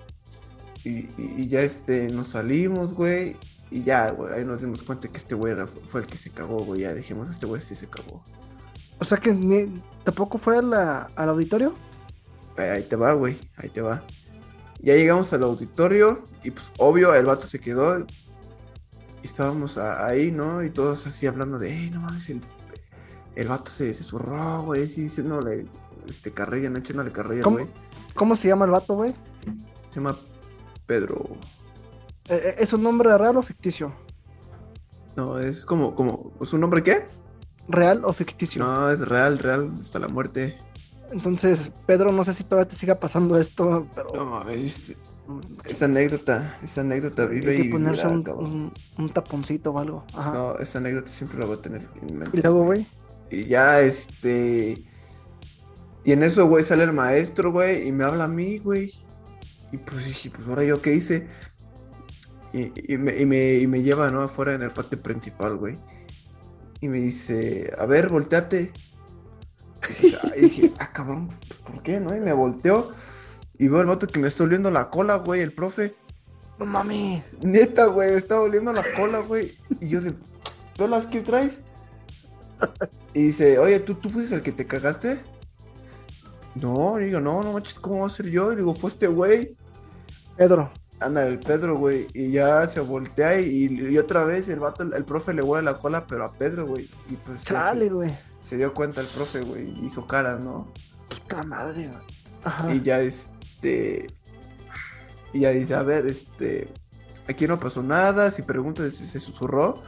Y, 0.84 0.90
y- 0.90 1.34
y 1.38 1.48
ya 1.48 1.62
este, 1.62 2.10
nos 2.10 2.28
salimos, 2.28 2.92
güey. 2.92 3.36
Y 3.70 3.84
ya, 3.84 4.10
güey, 4.10 4.32
ahí 4.34 4.44
nos 4.44 4.60
dimos 4.62 4.82
cuenta 4.82 5.08
que 5.08 5.16
este 5.18 5.34
güey 5.34 5.54
fue 5.88 6.00
el 6.00 6.06
que 6.06 6.16
se 6.16 6.30
cagó, 6.30 6.64
güey. 6.64 6.80
Ya 6.82 6.92
dijimos, 6.94 7.30
este 7.30 7.46
güey 7.46 7.62
sí 7.62 7.74
se 7.74 7.86
cagó. 7.88 8.22
O 8.98 9.04
sea 9.04 9.18
que 9.18 9.32
ni- 9.32 9.82
tampoco 10.04 10.38
fue 10.38 10.58
a 10.58 10.62
la- 10.62 11.10
al 11.14 11.28
auditorio. 11.30 11.74
Eh, 12.58 12.68
Ahí 12.70 12.82
te 12.82 12.96
va, 12.96 13.12
güey, 13.12 13.38
ahí 13.56 13.68
te 13.68 13.80
va. 13.80 14.02
Ya 14.80 14.94
llegamos 14.94 15.32
al 15.32 15.42
auditorio 15.44 16.24
y 16.42 16.50
pues 16.50 16.72
obvio 16.78 17.14
el 17.14 17.24
vato 17.26 17.46
se 17.46 17.60
quedó. 17.60 18.00
Y 18.00 18.06
estábamos 19.26 19.78
a- 19.78 20.06
ahí, 20.06 20.30
¿no? 20.32 20.64
Y 20.64 20.70
todos 20.70 21.06
así 21.06 21.26
hablando 21.26 21.58
de, 21.58 21.70
hey, 21.72 21.90
no 21.92 22.00
mames, 22.00 22.28
el, 22.30 22.40
el 23.36 23.48
vato 23.48 23.70
se, 23.70 23.92
se 23.94 24.02
zurró, 24.02 24.62
güey, 24.62 24.88
sí, 24.88 25.02
diciéndole, 25.02 25.66
este, 26.08 26.32
carrilla, 26.32 26.70
no 26.70 26.78
echándole 26.78 27.12
carrilla, 27.12 27.42
¿Cómo? 27.42 27.58
güey. 27.58 27.68
¿Cómo 28.14 28.34
se 28.34 28.48
llama 28.48 28.64
el 28.64 28.70
vato, 28.72 28.94
güey? 28.94 29.14
Se 29.90 29.96
llama 29.96 30.18
Pedro. 30.86 31.36
Eh, 32.30 32.40
eh, 32.44 32.54
¿Es 32.58 32.72
un 32.72 32.82
nombre 32.82 33.16
real 33.18 33.36
o 33.36 33.42
ficticio? 33.42 33.92
No, 35.16 35.38
es 35.38 35.64
como, 35.66 35.94
como, 35.94 36.32
¿su 36.42 36.56
nombre 36.58 36.82
qué? 36.82 37.04
¿Real 37.68 38.04
o 38.04 38.12
ficticio? 38.12 38.64
No, 38.64 38.90
es 38.90 39.06
real, 39.06 39.38
real, 39.38 39.72
hasta 39.80 39.98
la 39.98 40.08
muerte. 40.08 40.56
Entonces, 41.12 41.72
Pedro, 41.86 42.12
no 42.12 42.22
sé 42.22 42.32
si 42.32 42.44
todavía 42.44 42.68
te 42.68 42.76
siga 42.76 43.00
pasando 43.00 43.36
esto, 43.36 43.88
pero 43.96 44.10
No 44.14 44.24
mames, 44.26 44.90
es, 44.90 45.14
mm, 45.26 45.40
esa 45.64 45.86
anécdota, 45.86 46.56
esa 46.62 46.82
anécdota 46.82 47.26
vive 47.26 47.50
hay 47.52 47.58
y 47.58 47.62
que 47.64 47.68
ponerse 47.70 48.06
vivirá, 48.06 48.34
un, 48.34 48.44
un- 48.46 48.72
un 48.98 49.10
taponcito 49.12 49.72
o 49.72 49.78
algo. 49.80 50.04
Ajá. 50.14 50.32
No, 50.32 50.58
esa 50.58 50.78
anécdota 50.78 51.08
siempre 51.08 51.38
la 51.40 51.46
voy 51.46 51.58
a 51.58 51.62
tener 51.62 51.88
en 52.00 52.18
mente. 52.18 52.36
Y 52.38 52.40
luego, 52.42 52.64
güey, 52.64 52.86
Y 53.30 53.46
ya, 53.46 53.80
este. 53.80 54.84
Y 56.04 56.12
en 56.12 56.22
eso, 56.22 56.46
güey, 56.46 56.64
sale 56.64 56.84
el 56.84 56.92
maestro, 56.92 57.52
güey, 57.52 57.88
y 57.88 57.92
me 57.92 58.04
habla 58.04 58.24
a 58.24 58.28
mí, 58.28 58.58
güey. 58.58 58.92
Y 59.72 59.78
pues 59.78 60.06
dije, 60.06 60.30
pues 60.30 60.48
ahora 60.48 60.64
yo 60.64 60.80
qué 60.80 60.94
hice. 60.94 61.28
Y, 62.52 62.94
y 62.94 62.98
me, 62.98 63.16
y 63.20 63.26
me- 63.26 63.54
y 63.58 63.66
me 63.66 63.82
lleva, 63.82 64.10
¿no? 64.10 64.22
Afuera 64.22 64.54
en 64.54 64.62
el 64.62 64.72
patio 64.72 65.00
principal, 65.02 65.56
güey. 65.56 65.78
Y 66.80 66.88
me 66.88 66.98
dice, 66.98 67.72
a 67.78 67.86
ver, 67.86 68.08
volteate. 68.08 68.72
Y, 69.88 69.94
pues, 70.10 70.36
y 70.36 70.40
dije, 70.42 70.72
ah, 70.78 70.92
cabrón, 70.92 71.30
¿por 71.64 71.82
qué, 71.82 72.00
no? 72.00 72.14
Y 72.16 72.20
me 72.20 72.32
volteó. 72.32 72.92
Y 73.58 73.68
veo 73.68 73.80
al 73.80 73.86
vato 73.86 74.06
que 74.06 74.18
me 74.20 74.28
está 74.28 74.44
oliendo 74.44 74.70
la 74.70 74.90
cola, 74.90 75.16
güey, 75.16 75.42
el 75.42 75.54
profe. 75.54 75.94
no 76.58 76.66
mames. 76.66 77.24
Neta, 77.42 77.86
güey, 77.86 78.12
me 78.12 78.16
está 78.18 78.40
oliendo 78.40 78.72
la 78.72 78.84
cola, 78.96 79.20
güey. 79.20 79.52
Y 79.80 79.88
yo 79.88 80.00
de, 80.00 80.14
¿pelas 80.76 81.06
qué 81.06 81.20
traes? 81.20 81.62
Y 83.14 83.22
dice, 83.24 83.58
oye, 83.58 83.80
¿tú, 83.80 83.94
¿tú 83.96 84.10
fuiste 84.10 84.34
el 84.34 84.42
que 84.42 84.52
te 84.52 84.66
cagaste? 84.66 85.20
No, 86.54 86.98
y 87.00 87.06
digo, 87.06 87.20
no, 87.20 87.42
no 87.42 87.52
manches, 87.52 87.78
¿cómo 87.78 88.00
va 88.00 88.06
a 88.06 88.10
ser 88.10 88.26
yo? 88.30 88.52
Y 88.52 88.56
digo, 88.56 88.74
fue 88.74 88.90
este 88.90 89.06
güey. 89.06 89.56
Pedro. 90.36 90.72
Anda, 91.00 91.26
el 91.26 91.38
Pedro, 91.40 91.76
güey. 91.78 92.06
Y 92.14 92.30
ya 92.32 92.66
se 92.68 92.80
voltea 92.80 93.40
y, 93.40 93.64
y 93.66 93.98
otra 93.98 94.24
vez 94.24 94.48
el 94.48 94.60
vato, 94.60 94.82
el, 94.82 94.92
el 94.94 95.04
profe 95.04 95.32
le 95.34 95.42
huele 95.42 95.64
la 95.64 95.78
cola, 95.78 96.06
pero 96.06 96.24
a 96.24 96.32
Pedro, 96.32 96.66
güey. 96.66 96.90
Y 97.08 97.16
pues 97.16 97.44
Chale, 97.44 97.88
güey. 97.88 98.16
se 98.40 98.56
dio 98.56 98.74
cuenta 98.74 99.00
el 99.00 99.06
profe, 99.08 99.40
güey. 99.40 99.72
Hizo 99.84 100.06
caras, 100.06 100.40
¿no? 100.40 100.72
Puta 101.08 101.42
madre, 101.42 101.88
güey. 101.88 102.00
Ajá. 102.44 102.74
Y 102.74 102.82
ya 102.82 103.00
este. 103.00 104.06
Y 105.32 105.40
ya 105.40 105.50
dice, 105.50 105.74
a 105.74 105.82
ver, 105.82 106.06
este. 106.06 106.68
Aquí 107.28 107.46
no 107.46 107.58
pasó 107.60 107.82
nada. 107.82 108.30
Si 108.30 108.42
preguntas 108.42 108.92
si 108.94 109.06
se 109.06 109.20
susurró, 109.20 109.82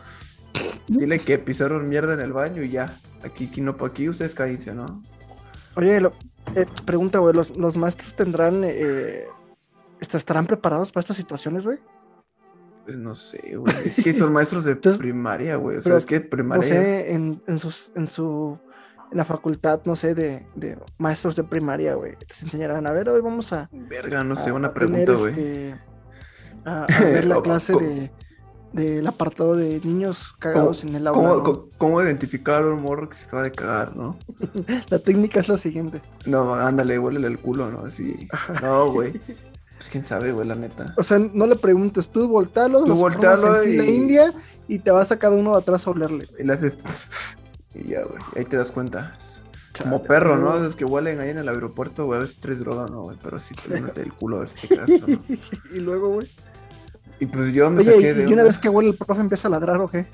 dile 0.89 1.19
que 1.25 1.39
pisaron 1.39 1.89
mierda 1.89 2.15
en 2.15 2.21
el 2.21 2.33
baño 2.33 2.63
y 2.63 2.71
ya. 2.71 3.01
Aquí, 3.25 3.47
aquí 3.49 3.61
no, 3.61 3.77
aquí 3.85 4.09
ustedes 4.09 4.35
cállense, 4.35 4.75
¿no? 4.75 5.03
Oye, 5.77 6.01
lo, 6.01 6.13
Eh, 6.55 6.67
pregunta, 6.85 7.19
güey, 7.19 7.35
¿los, 7.35 7.51
los 7.57 7.77
maestros 7.77 8.15
tendrán, 8.17 8.63
eh, 8.65 9.25
estarán 10.03 10.47
preparados 10.47 10.91
para 10.93 11.01
estas 11.03 11.17
situaciones, 11.17 11.65
güey? 11.65 11.79
Pues 12.85 12.97
no 12.97 13.15
sé, 13.15 13.57
güey. 13.57 13.75
Es 13.85 13.97
que 13.97 14.13
son 14.13 14.33
maestros 14.33 14.65
de 14.65 14.73
Entonces, 14.73 14.99
primaria, 14.99 15.57
güey. 15.57 15.77
O 15.77 15.83
sea, 15.83 15.97
es 15.97 16.07
que 16.07 16.21
No 16.21 16.29
primaria. 16.31 16.65
sé, 16.69 17.13
en, 17.13 17.43
en 17.47 17.59
sus, 17.59 17.93
en 17.95 18.09
su, 18.11 18.59
en 19.11 19.17
la 19.19 19.25
facultad, 19.25 19.81
no 19.85 19.95
sé, 19.95 20.15
de, 20.15 20.47
de 20.57 20.79
maestros 20.99 21.37
de 21.37 21.45
primaria, 21.45 21.95
güey, 21.95 22.17
les 22.29 22.43
enseñarán, 22.43 22.87
a 22.87 22.93
ver, 22.93 23.09
hoy 23.09 23.21
vamos 23.21 23.53
a, 23.53 23.69
Verga, 23.73 24.25
no 24.25 24.35
sé, 24.37 24.51
a- 24.51 24.55
una 24.55 24.73
pregunta, 24.75 25.13
güey. 25.13 25.31
este, 25.33 25.81
a, 26.65 26.85
a 26.85 26.87
ver 27.05 27.25
la 27.27 27.41
clase 27.43 27.73
de 27.75 28.13
del 28.73 29.07
apartado 29.07 29.55
de 29.55 29.83
niños 29.85 30.33
cagados 30.39 30.83
en 30.83 30.95
el 30.95 31.07
aula. 31.07 31.21
¿Cómo, 31.21 31.35
¿no? 31.37 31.43
cómo- 31.43 31.69
cómo 31.77 32.03
identificar 32.03 32.63
a 32.63 32.69
un 32.69 32.81
morro 32.81 33.07
que 33.07 33.17
se 33.17 33.27
acaba 33.27 33.43
de 33.43 33.53
cagar, 33.53 33.95
no? 33.95 34.19
La 34.89 34.99
técnica 34.99 35.41
es 35.41 35.49
la 35.51 35.59
siguiente. 35.59 36.01
No, 36.25 36.55
ándale, 36.55 36.99
huélele 36.99 37.27
el 37.27 37.39
culo, 37.39 37.71
¿no? 37.71 37.81
Así. 37.85 38.27
No, 38.63 38.91
güey. 38.91 39.13
Pues 39.83 39.91
quién 39.91 40.05
sabe, 40.07 40.31
güey, 40.31 40.47
la 40.47 40.55
neta. 40.55 40.95
O 40.97 41.03
sea, 41.03 41.19
no 41.19 41.45
le 41.45 41.57
preguntes, 41.57 42.09
tú 42.09 42.29
voltealo, 42.29 42.85
Tú 42.85 42.95
fila 43.65 43.85
y- 43.85 43.95
india 43.97 44.33
y 44.69 44.79
te 44.79 44.93
vas 44.93 45.11
a 45.11 45.19
cada 45.19 45.35
uno 45.35 45.57
de 45.57 45.59
atrás 45.59 45.89
a 45.89 45.91
olerle. 45.91 46.29
Y 46.39 46.45
le 46.45 46.53
haces. 46.53 46.79
Y 47.75 47.89
ya, 47.89 48.05
güey. 48.05 48.23
Ahí 48.37 48.45
te 48.45 48.57
das 48.57 48.71
cuenta. 48.71 49.19
Como 49.83 50.05
perro, 50.05 50.37
¿no? 50.37 50.57
güey. 50.57 50.69
Es 50.69 50.77
que 50.77 50.85
huelen 50.85 51.19
ahí 51.19 51.31
en 51.31 51.39
el 51.39 51.49
aeropuerto, 51.49 52.05
güey, 52.07 52.19
a 52.19 52.21
ver 52.21 52.29
si 52.29 52.39
traes 52.39 52.61
droga 52.61 52.85
o 52.85 52.89
no, 52.89 53.03
güey. 53.03 53.19
Pero 53.21 53.41
sí, 53.41 53.57
te 53.57 53.81
mete 53.81 54.03
el 54.03 54.13
culo 54.13 54.37
a 54.37 54.41
ver 54.41 54.51
si 54.51 54.69
te 54.69 54.77
cagas 54.77 55.03
o 55.03 55.09
no. 55.09 55.25
y 55.75 55.81
luego, 55.81 56.11
güey. 56.11 56.31
Y 57.19 57.27
pues 57.27 57.53
yo 57.53 57.69
me 57.73 57.81
Oye, 57.81 57.93
saqué 57.93 58.11
y, 58.11 58.13
de 58.13 58.31
y 58.31 58.33
una 58.33 58.45
vez 58.45 58.61
que 58.61 58.69
huele 58.69 58.91
el 58.91 58.97
profe 58.97 59.21
empieza 59.21 59.49
a 59.49 59.51
ladrar, 59.51 59.81
¿o 59.81 59.89
qué? 59.89 60.07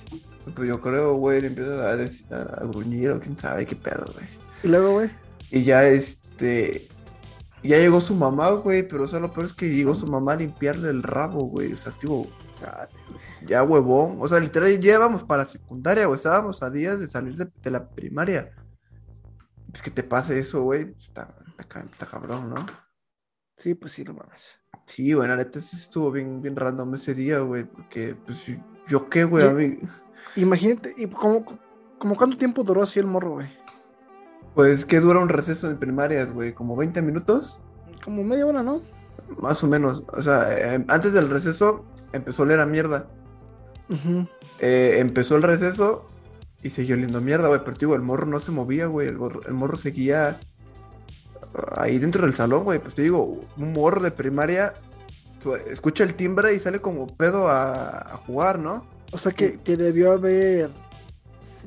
Pues 0.55 0.67
yo 0.67 0.81
creo, 0.81 1.17
güey, 1.17 1.43
le 1.43 1.49
empieza 1.49 1.91
a, 1.91 1.93
a, 1.93 2.43
a 2.63 2.65
gruñir 2.65 3.11
o 3.11 3.21
quién 3.21 3.39
sabe 3.39 3.67
qué 3.67 3.77
pedo, 3.77 4.07
güey. 4.15 4.27
Y 4.63 4.69
luego, 4.69 4.93
güey. 4.93 5.11
Y 5.51 5.65
ya 5.65 5.85
este. 5.87 6.89
Ya 7.63 7.77
llegó 7.79 8.01
su 8.01 8.15
mamá, 8.15 8.51
güey, 8.51 8.87
pero 8.87 9.05
o 9.05 9.09
sea, 9.09 9.19
lo 9.21 9.33
peor 9.33 9.47
es 9.47 9.53
que 9.53 9.69
llegó 9.69 9.95
su 9.95 10.07
mamá 10.07 10.33
a 10.33 10.37
limpiarle 10.37 10.91
el 10.91 11.03
rabo, 11.03 11.45
güey. 11.45 11.73
O 11.73 11.77
sea, 11.77 11.93
tío, 11.93 12.27
chale, 12.61 12.89
ya 13.47 13.63
huevón. 13.65 14.17
O 14.21 14.29
sea, 14.29 14.39
literal, 14.39 14.79
ya 14.79 14.95
íbamos 14.95 15.25
para 15.25 15.45
secundaria, 15.45 16.07
güey. 16.07 16.17
Estábamos 16.17 16.63
a 16.63 16.71
días 16.71 17.01
de 17.01 17.09
salir 17.09 17.35
de, 17.37 17.49
de 17.61 17.71
la 17.71 17.89
primaria. 17.89 18.53
Pues 19.71 19.83
que 19.83 19.91
te 19.91 20.03
pase 20.03 20.39
eso, 20.39 20.63
güey. 20.63 20.87
pues, 20.87 21.05
Está, 21.09 21.29
está 21.49 21.65
ca- 21.65 21.87
está 21.91 22.07
cabrón, 22.07 22.51
¿no? 22.51 22.67
Sí, 23.57 23.75
pues 23.75 23.93
sí, 23.93 24.05
no 24.05 24.15
mames. 24.15 24.59
Sí, 24.87 25.13
güey, 25.13 25.29
la 25.29 25.37
neta 25.37 25.61
sí 25.61 25.77
estuvo 25.77 26.11
bien, 26.13 26.41
bien 26.41 26.55
random 26.57 26.95
ese 26.95 27.13
día, 27.15 27.41
güey. 27.41 27.65
Porque, 27.65 28.15
pues, 28.25 28.47
yo- 28.47 28.55
yo 28.89 29.09
qué, 29.11 29.25
güey, 29.25 29.47
a 29.47 29.53
mí. 29.53 29.79
Imagínate, 30.37 30.95
¿y 30.97 31.07
cómo, 31.09 31.45
cómo 31.99 32.17
cuánto 32.17 32.39
tiempo 32.39 32.63
duró 32.63 32.83
así 32.85 32.99
el 33.01 33.07
morro, 33.07 33.33
güey? 33.33 33.49
Pues 34.59 34.85
que 34.85 34.99
dura 34.99 35.21
un 35.21 35.29
receso 35.29 35.71
en 35.71 35.79
primarias, 35.79 36.33
güey. 36.33 36.53
Como 36.53 36.75
20 36.75 37.01
minutos. 37.01 37.61
Como 38.05 38.25
media 38.25 38.45
hora, 38.45 38.61
¿no? 38.61 38.83
Más 39.41 39.63
o 39.63 39.69
menos. 39.69 40.03
O 40.09 40.21
sea, 40.21 40.49
eh, 40.75 40.85
antes 40.89 41.13
del 41.13 41.31
receso 41.31 41.85
empezó 42.13 42.43
a 42.43 42.47
oler 42.47 42.59
a 42.59 42.67
mierda. 42.67 43.07
Eh, 44.59 44.97
empezó 44.99 45.37
el 45.37 45.45
receso 45.45 46.09
y 46.61 46.71
siguió 46.71 46.97
oliendo 46.97 47.19
a 47.19 47.21
mierda, 47.21 47.47
güey. 47.47 47.61
Pero 47.61 47.77
te 47.77 47.87
digo, 47.87 47.95
el 47.95 48.03
morro 48.03 48.27
no 48.27 48.41
se 48.41 48.51
movía, 48.51 48.87
güey. 48.87 49.07
El 49.07 49.19
morro, 49.19 49.43
el 49.47 49.55
morro 49.55 49.77
seguía 49.77 50.41
ah, 51.55 51.83
ahí 51.83 52.01
dentro 52.01 52.27
del 52.27 52.35
salón, 52.35 52.65
güey. 52.65 52.81
Pues 52.81 52.95
te 52.95 53.03
digo, 53.03 53.41
un 53.57 53.73
morro 53.73 54.03
de 54.03 54.11
primaria 54.11 54.75
escucha 55.71 56.03
el 56.03 56.15
timbre 56.15 56.53
y 56.53 56.59
sale 56.59 56.81
como 56.81 57.07
pedo 57.07 57.47
a, 57.47 57.91
a 57.91 58.17
jugar, 58.27 58.59
¿no? 58.59 58.85
O 59.13 59.19
sea 59.19 59.31
que, 59.31 59.61
que 59.61 59.77
debió 59.77 60.15
haber. 60.15 60.73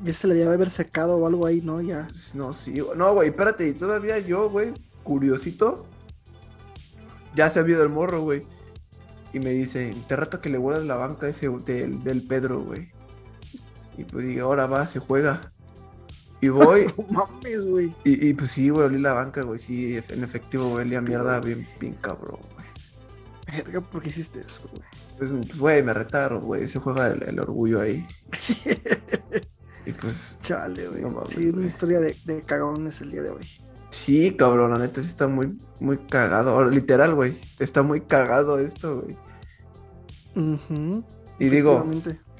Ya 0.02 0.12
se 0.12 0.26
le 0.26 0.34
debió 0.34 0.52
haber 0.52 0.70
secado 0.70 1.16
o 1.16 1.26
algo 1.26 1.46
ahí, 1.46 1.60
¿no? 1.60 1.80
Ya. 1.80 2.06
Pues, 2.08 2.34
No, 2.34 2.54
sí. 2.54 2.82
No, 2.96 3.14
güey, 3.14 3.30
espérate. 3.30 3.68
Y 3.68 3.74
todavía 3.74 4.18
yo, 4.18 4.48
güey, 4.50 4.72
curiosito, 5.02 5.86
ya 7.34 7.48
se 7.48 7.58
ha 7.58 7.62
habido 7.62 7.82
el 7.82 7.88
morro, 7.88 8.22
güey. 8.22 8.46
Y 9.32 9.40
me 9.40 9.50
dice, 9.50 9.96
te 10.08 10.16
rato 10.16 10.40
que 10.40 10.50
le 10.50 10.58
guardas 10.58 10.84
la 10.84 10.94
banca 10.94 11.28
ese 11.28 11.48
del, 11.48 12.02
del 12.02 12.26
Pedro, 12.26 12.60
güey. 12.60 12.92
Y 13.96 14.04
pues 14.04 14.26
digo, 14.26 14.46
ahora 14.46 14.66
va, 14.66 14.86
se 14.86 14.98
juega. 14.98 15.52
Y 16.40 16.48
voy, 16.50 16.86
mames, 17.10 17.64
güey. 17.64 17.94
y, 18.04 18.28
y, 18.28 18.34
pues 18.34 18.50
sí, 18.50 18.68
güey, 18.68 18.86
olí 18.86 18.98
la 18.98 19.12
banca, 19.12 19.42
güey. 19.42 19.58
Sí, 19.58 19.98
en 20.08 20.24
efectivo, 20.24 20.68
güey, 20.68 20.86
olía 20.86 21.00
mierda 21.00 21.40
bien, 21.40 21.66
bien 21.80 21.94
cabrón, 22.00 22.40
güey. 22.54 22.66
Verga, 23.46 23.80
¿por 23.80 24.02
qué 24.02 24.10
hiciste 24.10 24.40
eso, 24.40 24.62
güey? 24.70 24.82
Pues, 25.18 25.30
pues, 25.30 25.58
güey, 25.58 25.82
me 25.82 25.94
retaron, 25.94 26.42
güey. 26.42 26.66
Se 26.66 26.78
juega 26.78 27.08
el, 27.08 27.22
el 27.22 27.38
orgullo 27.38 27.80
ahí. 27.80 28.06
Y 29.92 30.00
pues, 30.00 30.38
Chale, 30.42 30.88
güey. 30.88 31.02
No 31.02 31.26
sí, 31.26 31.48
una 31.48 31.66
historia 31.66 32.00
de, 32.00 32.16
de 32.24 32.42
cagadones 32.42 33.00
el 33.00 33.10
día 33.10 33.22
de 33.22 33.30
hoy. 33.30 33.46
sí, 33.90 34.34
cabrón, 34.36 34.70
la 34.70 34.78
neta 34.78 35.02
sí 35.02 35.08
está 35.08 35.28
muy, 35.28 35.58
muy 35.80 35.98
cagado. 35.98 36.64
Literal, 36.68 37.14
güey. 37.14 37.38
Está 37.58 37.82
muy 37.82 38.00
cagado 38.00 38.58
esto, 38.58 39.02
güey. 39.02 39.16
Y 41.38 41.48
digo, 41.48 41.84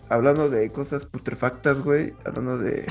hablando 0.09 0.49
de 0.49 0.73
cosas 0.73 1.04
putrefactas, 1.04 1.82
güey, 1.82 2.14
hablando 2.25 2.56
de, 2.59 2.87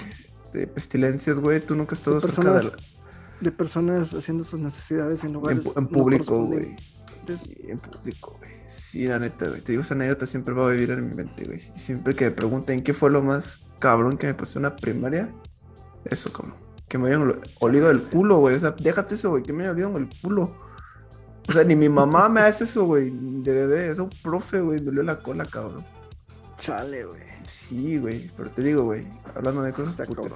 de 0.53 0.67
pestilencias, 0.67 1.39
güey, 1.39 1.65
tú 1.65 1.75
nunca 1.75 1.93
has 1.93 1.99
estado 1.99 2.19
De 2.19 2.21
cerca 2.21 2.51
de 2.51 2.59
personas 2.59 2.91
de 3.39 3.51
personas 3.51 4.13
haciendo 4.13 4.43
sus 4.43 4.59
necesidades 4.59 5.23
en 5.23 5.33
lugares 5.33 5.65
en, 5.75 5.83
en 5.83 5.87
público, 5.87 6.45
güey. 6.45 6.75
Sí, 7.43 7.55
En 7.67 7.79
público, 7.79 8.35
güey. 8.39 8.51
Sí, 8.67 9.07
la 9.07 9.19
neta, 9.19 9.47
güey. 9.47 9.61
Te 9.61 9.71
digo, 9.73 9.81
esa 9.83 9.93
anécdota 9.93 10.25
siempre 10.25 10.53
va 10.53 10.67
a 10.67 10.71
vivir 10.71 10.91
en 10.91 11.07
mi 11.07 11.13
mente, 11.15 11.45
güey. 11.45 11.61
Y 11.75 11.79
siempre 11.79 12.15
que 12.15 12.25
me 12.25 12.31
pregunten 12.31 12.83
qué 12.83 12.93
fue 12.93 13.09
lo 13.11 13.21
más 13.21 13.59
cabrón 13.79 14.17
que 14.17 14.27
me 14.27 14.33
pasó 14.33 14.59
en 14.59 14.63
la 14.63 14.75
primaria, 14.75 15.29
eso, 16.05 16.31
cabrón. 16.31 16.55
Que 16.87 16.97
me 16.97 17.07
hayan 17.07 17.21
ol- 17.27 17.41
olido 17.59 17.89
el 17.89 18.03
culo, 18.03 18.37
güey. 18.37 18.55
O 18.55 18.59
sea, 18.59 18.71
déjate 18.79 19.15
eso, 19.15 19.29
güey, 19.31 19.43
que 19.43 19.53
me 19.53 19.63
hayan 19.63 19.75
olido 19.75 19.97
el 19.97 20.09
culo. 20.21 20.55
O 21.47 21.51
sea, 21.53 21.63
ni 21.63 21.75
mi 21.75 21.89
mamá 21.89 22.29
me 22.29 22.41
hace 22.41 22.65
eso, 22.65 22.85
güey, 22.85 23.11
de 23.11 23.51
bebé. 23.53 23.89
Es 23.89 23.99
un 23.99 24.09
profe, 24.23 24.59
güey, 24.61 24.79
me 24.81 24.89
olió 24.89 25.03
la 25.03 25.19
cola, 25.21 25.45
cabrón. 25.45 25.85
Chale, 26.57 27.05
güey. 27.05 27.21
Sí, 27.45 27.97
güey, 27.97 28.29
pero 28.37 28.51
te 28.51 28.61
digo, 28.61 28.83
güey, 28.83 29.07
hablando 29.35 29.63
de 29.63 29.73
cosas 29.73 29.97
putref- 29.97 30.31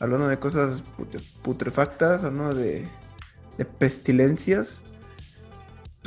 hablando 0.00 0.26
de 0.28 0.38
cosas 0.38 0.82
putre- 0.96 1.22
putrefactas, 1.42 2.24
hablando 2.24 2.54
de, 2.54 2.88
de 3.58 3.64
pestilencias. 3.66 4.82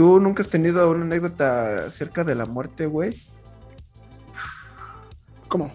¿Tú 0.01 0.19
nunca 0.19 0.41
has 0.41 0.49
tenido 0.49 0.89
una 0.89 1.03
anécdota 1.03 1.85
acerca 1.85 2.23
de 2.23 2.33
la 2.33 2.47
muerte, 2.47 2.87
güey? 2.87 3.21
¿Cómo? 5.47 5.71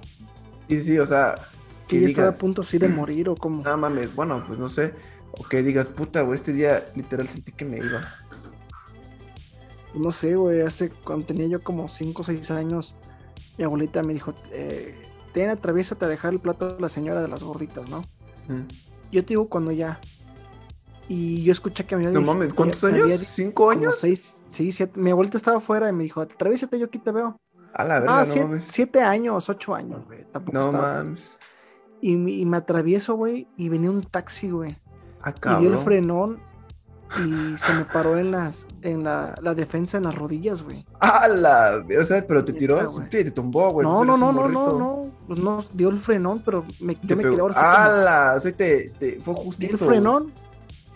Y 0.66 0.80
sí, 0.80 0.98
o 0.98 1.06
sea, 1.06 1.46
¿Que 1.86 2.00
ya 2.00 2.08
estaba 2.08 2.28
a 2.30 2.32
punto 2.32 2.62
así 2.62 2.76
de 2.76 2.88
morir 2.88 3.28
o 3.28 3.36
cómo? 3.36 3.62
nada 3.62 3.76
mames, 3.76 4.12
bueno, 4.16 4.42
pues 4.44 4.58
no 4.58 4.68
sé, 4.68 4.94
o 5.30 5.44
que 5.44 5.62
digas, 5.62 5.86
puta, 5.86 6.22
güey, 6.22 6.34
este 6.34 6.52
día 6.52 6.88
literal 6.96 7.28
sentí 7.28 7.52
que 7.52 7.64
me 7.64 7.76
iba. 7.76 8.02
No 9.94 10.10
sé, 10.10 10.34
güey, 10.34 10.62
hace 10.62 10.90
cuando 10.90 11.26
tenía 11.26 11.46
yo 11.46 11.62
como 11.62 11.86
5 11.86 12.22
o 12.22 12.24
6 12.24 12.50
años, 12.50 12.96
mi 13.56 13.62
abuelita 13.62 14.02
me 14.02 14.12
dijo, 14.12 14.34
eh, 14.50 14.92
ten, 15.34 15.50
atraviésate 15.50 16.04
a 16.04 16.08
dejar 16.08 16.32
el 16.32 16.40
plato 16.40 16.74
a 16.76 16.82
la 16.82 16.88
señora 16.88 17.22
de 17.22 17.28
las 17.28 17.44
gorditas, 17.44 17.88
¿no? 17.88 18.00
Mm. 18.48 18.66
Yo 19.12 19.22
te 19.22 19.28
digo 19.28 19.48
cuando 19.48 19.70
ya. 19.70 20.00
Y 21.08 21.42
yo 21.44 21.52
escuché 21.52 21.84
que 21.86 21.96
me 21.96 22.06
había 22.06 22.18
No 22.18 22.26
mames, 22.26 22.52
¿cuántos 22.52 22.82
había 22.84 23.04
años? 23.04 23.20
¿Cinco 23.20 23.70
años? 23.70 23.96
seis, 24.00 24.38
sí, 24.46 24.72
siete. 24.72 24.98
Mi 24.98 25.10
abuelita 25.10 25.36
estaba 25.38 25.58
afuera 25.58 25.88
y 25.88 25.92
me 25.92 26.02
dijo, 26.04 26.20
atraviésate, 26.20 26.78
yo 26.78 26.86
aquí 26.86 26.98
te 26.98 27.12
veo. 27.12 27.40
A 27.72 27.84
la 27.84 28.00
verga, 28.00 28.20
ah, 28.20 28.24
no 28.24 28.32
siete, 28.32 28.48
mames. 28.48 28.64
siete 28.64 29.02
años, 29.02 29.48
ocho 29.48 29.74
años, 29.74 30.04
güey. 30.06 30.24
Tampoco 30.32 30.56
No 30.58 30.66
estaba- 30.66 30.94
mames. 31.04 31.38
Y, 32.00 32.16
me- 32.16 32.32
y 32.32 32.44
me 32.44 32.56
atravieso, 32.56 33.14
güey, 33.14 33.48
y 33.56 33.68
venía 33.68 33.90
un 33.90 34.02
taxi, 34.02 34.50
güey. 34.50 34.76
Ah, 35.22 35.32
Y 35.58 35.60
dio 35.60 35.70
el 35.72 35.78
frenón 35.84 36.40
y 37.24 37.56
se 37.58 37.72
me 37.74 37.84
paró 37.84 38.18
en 38.18 38.32
las 38.32 38.66
en 38.82 39.04
la, 39.04 39.34
la 39.40 39.54
defensa 39.54 39.96
en 39.98 40.04
las 40.04 40.14
rodillas, 40.14 40.62
güey. 40.62 40.84
Ah, 41.00 41.28
la, 41.28 41.84
o 42.00 42.04
sea, 42.04 42.26
pero 42.26 42.44
te 42.44 42.52
tiró, 42.52 42.90
sí, 42.90 43.00
te 43.10 43.30
tumbó, 43.30 43.70
güey. 43.70 43.86
no, 43.86 44.04
no, 44.04 44.16
no, 44.16 44.32
no, 44.32 44.48
no, 44.48 44.72
no, 45.28 45.34
no, 45.36 45.64
dio 45.72 45.88
el 45.90 45.98
frenón, 45.98 46.42
pero 46.44 46.64
me, 46.80 46.94
yo 47.02 47.16
me 47.16 47.22
pegó. 47.22 47.34
quedé 47.34 47.40
ahora 47.42 47.54
Ah, 47.56 47.88
la, 47.88 48.34
o 48.36 48.40
sea, 48.40 48.52
te, 48.52 48.90
te 48.98 49.20
fue 49.20 49.34
justito. 49.34 49.72
el 49.72 49.78
frenón 49.78 50.32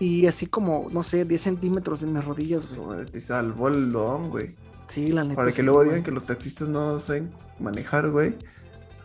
y 0.00 0.26
así 0.26 0.47
como, 0.47 0.88
no 0.90 1.02
sé, 1.04 1.25
10 1.25 1.40
centímetros 1.40 2.02
en 2.02 2.12
mis 2.14 2.25
rodillas, 2.25 2.75
güey. 2.76 2.97
güey. 2.97 3.07
Te 3.07 3.21
salvó 3.21 3.69
el 3.69 3.92
don, 3.92 4.30
güey. 4.30 4.57
Sí, 4.88 5.12
la 5.12 5.23
neta. 5.23 5.37
Para 5.37 5.50
que 5.50 5.57
sí, 5.59 5.62
luego 5.62 5.78
güey. 5.80 5.90
digan 5.90 6.02
que 6.02 6.11
los 6.11 6.25
taxistas 6.25 6.66
no 6.69 6.99
saben 6.99 7.30
manejar, 7.61 8.11
güey. 8.11 8.35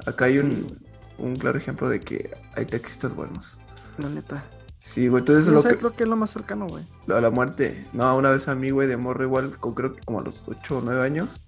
Acá 0.07 0.25
hay 0.25 0.39
un, 0.39 0.67
Sí. 0.69 0.77
un 1.19 1.35
claro 1.35 1.57
ejemplo 1.59 1.87
de 1.89 1.99
que 1.99 2.31
hay 2.55 2.65
taxistas 2.65 3.13
buenos. 3.13 3.59
La 3.99 4.09
neta. 4.09 4.43
Sí, 4.77 5.07
güey. 5.07 5.19
Entonces, 5.21 5.47
No 5.47 5.53
lo 5.53 5.61
sé, 5.61 5.69
que, 5.69 5.77
creo 5.77 5.93
que 5.93 6.03
es 6.03 6.09
lo 6.09 6.15
más 6.15 6.29
cercano, 6.31 6.67
güey. 6.67 6.85
lo- 7.07 7.19
la 7.21 7.29
muerte. 7.29 7.85
No, 7.93 8.15
una 8.17 8.29
vez 8.31 8.47
a 8.47 8.55
mí, 8.55 8.71
güey, 8.71 8.87
de 8.87 8.97
morro 8.97 9.23
igual, 9.23 9.57
con- 9.59 9.73
creo 9.75 9.93
que 9.93 10.01
como 10.03 10.19
a 10.19 10.23
los 10.23 10.43
8 10.47 10.77
o 10.79 10.81
9 10.81 11.01
años. 11.03 11.45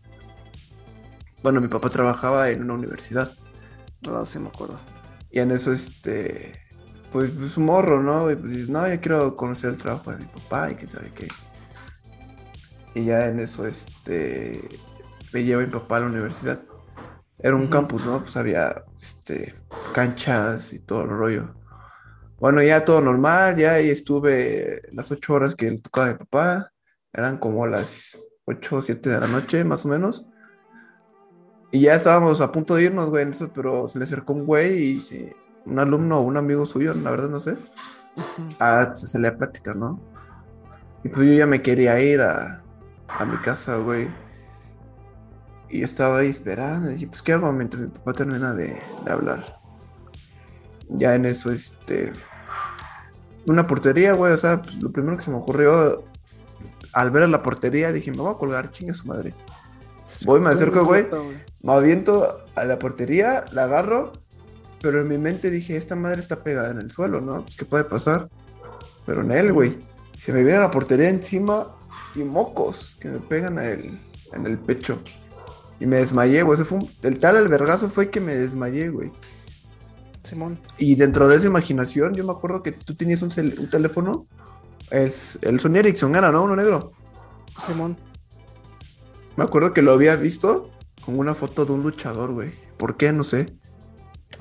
Bueno, 1.44 1.62
mi 1.62 1.68
papá 1.68 1.90
trabajaba 1.90 2.50
en 2.50 2.64
una 2.64 2.74
universidad. 2.74 3.32
No, 4.02 4.26
sí 4.26 4.40
me 4.40 4.48
acuerdo. 4.50 4.80
Y 5.32 5.40
en 5.40 5.52
eso, 5.52 5.72
este, 5.72 6.54
pues, 7.12 7.32
pues 7.32 7.58
un 7.58 7.66
morro, 7.66 8.02
¿no? 8.02 8.30
Y 8.32 8.36
pues 8.36 8.52
dices, 8.52 8.70
no, 8.70 8.88
yo 8.88 9.00
quiero 9.00 9.36
conocer 9.36 9.72
el 9.72 9.78
trabajo 9.78 10.12
de 10.12 10.18
mi 10.18 10.26
papá 10.26 10.72
y 10.72 10.76
quién 10.76 10.90
sabe 10.90 11.12
qué. 11.16 11.28
Y 12.96 13.06
ya 13.06 13.28
en 13.28 13.40
eso, 13.40 13.68
este, 13.68 14.80
me 15.32 15.44
lleva 15.44 15.62
mi 15.62 15.68
papá 15.68 15.98
a 15.98 16.00
la 16.02 16.06
universidad. 16.08 16.62
Era 17.40 17.56
un 17.56 17.64
Ujú. 17.64 17.72
campus, 17.72 18.06
¿no? 18.06 18.22
Pues 18.22 18.36
había, 18.38 18.84
este, 19.00 19.56
canchas 19.94 20.74
y 20.74 20.80
todo 20.80 21.04
el 21.04 21.10
rollo. 21.10 21.56
Bueno, 22.40 22.62
ya 22.62 22.86
todo 22.86 23.02
normal, 23.02 23.56
ya 23.56 23.74
ahí 23.74 23.90
estuve 23.90 24.82
las 24.92 25.12
ocho 25.12 25.34
horas 25.34 25.56
que 25.56 25.72
le 25.72 25.80
tocaba 25.80 26.08
a 26.08 26.12
mi 26.12 26.18
papá, 26.20 26.72
eran 27.12 27.38
como 27.38 27.66
las 27.66 28.20
ocho 28.46 28.78
o 28.78 28.82
siete 28.82 29.10
de 29.10 29.20
la 29.20 29.28
noche, 29.28 29.64
más 29.64 29.86
o 29.86 29.90
menos. 29.90 30.26
Y 31.72 31.82
ya 31.82 31.96
estábamos 31.96 32.40
a 32.42 32.52
punto 32.52 32.76
de 32.76 32.84
irnos, 32.84 33.10
güey, 33.10 33.24
en 33.24 33.34
eso, 33.34 33.52
pero 33.54 33.90
se 33.90 33.98
le 34.00 34.06
acercó 34.06 34.34
un 34.34 34.46
güey 34.46 34.78
y 34.84 35.02
sí, 35.02 35.30
un 35.68 35.80
alumno 35.80 36.20
o 36.20 36.22
un 36.22 36.38
amigo 36.38 36.66
suyo, 36.66 36.94
la 36.94 37.12
verdad 37.12 37.30
no 37.30 37.40
sé, 37.40 37.52
Ujú. 37.52 38.48
a 38.60 38.90
pues, 38.92 39.10
se 39.10 39.20
le 39.20 39.32
plática, 39.32 39.74
¿no? 39.74 40.00
Y 41.04 41.10
pues 41.10 41.28
yo 41.28 41.34
ya 41.36 41.46
me 41.46 41.62
quería 41.62 42.00
ir 42.00 42.22
a, 42.22 42.64
a 43.08 43.26
mi 43.26 43.38
casa, 43.38 43.78
güey. 43.78 44.08
Y 45.70 45.84
estaba 45.84 46.20
ahí 46.20 46.30
esperando. 46.30 46.90
Y 46.90 46.94
dije, 46.96 47.08
pues, 47.08 47.22
¿qué 47.22 47.34
hago 47.34 47.52
mientras 47.52 47.84
mi 47.84 47.90
papá 47.90 48.14
termina 48.14 48.54
de, 48.54 48.82
de 49.06 49.12
hablar? 49.12 49.60
Ya 50.90 51.16
en 51.16 51.26
eso, 51.26 51.52
este. 51.52 52.14
Una 53.46 53.68
portería, 53.68 54.14
güey. 54.14 54.34
O 54.34 54.38
sea, 54.38 54.62
pues, 54.62 54.76
lo 54.76 54.92
primero 54.92 55.18
que 55.18 55.24
se 55.24 55.32
me 55.32 55.38
ocurrió 55.38 56.00
al 56.94 57.12
ver 57.12 57.24
a 57.24 57.28
la 57.28 57.44
portería, 57.44 57.92
dije, 57.92 58.12
me 58.12 58.18
voy 58.18 58.34
a 58.34 58.38
colgar, 58.38 58.72
chinga 58.72 58.94
su 58.94 59.08
madre. 59.08 59.36
Voy, 60.26 60.40
me 60.40 60.50
acerco, 60.50 60.86
güey. 60.86 61.06
Me 61.62 61.74
aviento 61.74 62.46
a 62.56 62.64
la 62.64 62.80
portería, 62.80 63.46
la 63.52 63.66
agarro. 63.66 64.14
Pero 64.82 65.02
en 65.02 65.08
mi 65.08 65.18
mente 65.18 65.50
dije, 65.50 65.76
esta 65.76 65.96
madre 65.96 66.20
está 66.20 66.44
pegada 66.44 66.72
en 66.72 66.80
el 66.80 66.92
suelo, 66.92 67.20
¿no? 67.22 67.44
Pues, 67.44 67.58
¿qué 67.58 67.66
puede 67.66 67.84
pasar? 67.84 68.30
Pero 69.06 69.22
en 69.22 69.32
él, 69.32 69.54
güey. 69.54 69.78
Se 70.18 70.34
me 70.34 70.44
viene 70.44 70.60
la 70.60 70.72
portería 70.72 71.10
encima 71.10 71.76
y 72.16 72.24
mocos 72.24 72.98
que 73.00 73.08
me 73.10 73.20
pegan 73.20 73.60
a 73.60 73.66
él, 73.66 74.00
en 74.34 74.46
el 74.46 74.58
pecho. 74.58 75.00
Y 75.80 75.86
me 75.86 75.98
desmayé, 75.98 76.42
güey. 76.44 76.56
Ese 76.56 76.66
fue 76.66 76.80
un- 76.80 76.92
El 77.04 77.20
tal 77.20 77.38
albergazo 77.38 77.90
fue 77.90 78.10
que 78.10 78.20
me 78.20 78.36
desmayé, 78.36 78.90
güey. 78.90 79.12
Simón. 80.24 80.60
Y 80.78 80.96
dentro 80.96 81.28
de 81.28 81.36
esa 81.38 81.48
imaginación, 81.48 82.14
yo 82.16 82.26
me 82.26 82.32
acuerdo 82.34 82.62
que 82.64 82.72
tú 82.74 82.96
tenías 82.96 83.22
un, 83.22 83.32
un 83.60 83.70
teléfono. 83.70 84.28
Es 84.90 85.38
el 85.42 85.60
Sony 85.60 85.78
Ericsson 85.78 86.16
era, 86.16 86.32
¿no? 86.32 86.44
Uno 86.44 86.56
negro. 86.56 86.92
Simón. 87.66 87.98
Me 89.36 89.44
acuerdo 89.44 89.74
que 89.74 89.82
lo 89.82 89.94
había 89.94 90.16
visto 90.16 90.72
con 91.06 91.18
una 91.20 91.34
foto 91.36 91.66
de 91.66 91.74
un 91.74 91.84
luchador, 91.84 92.32
güey. 92.34 92.52
¿Por 92.78 92.98
qué? 92.98 93.14
No 93.14 93.24
sé. 93.24 93.54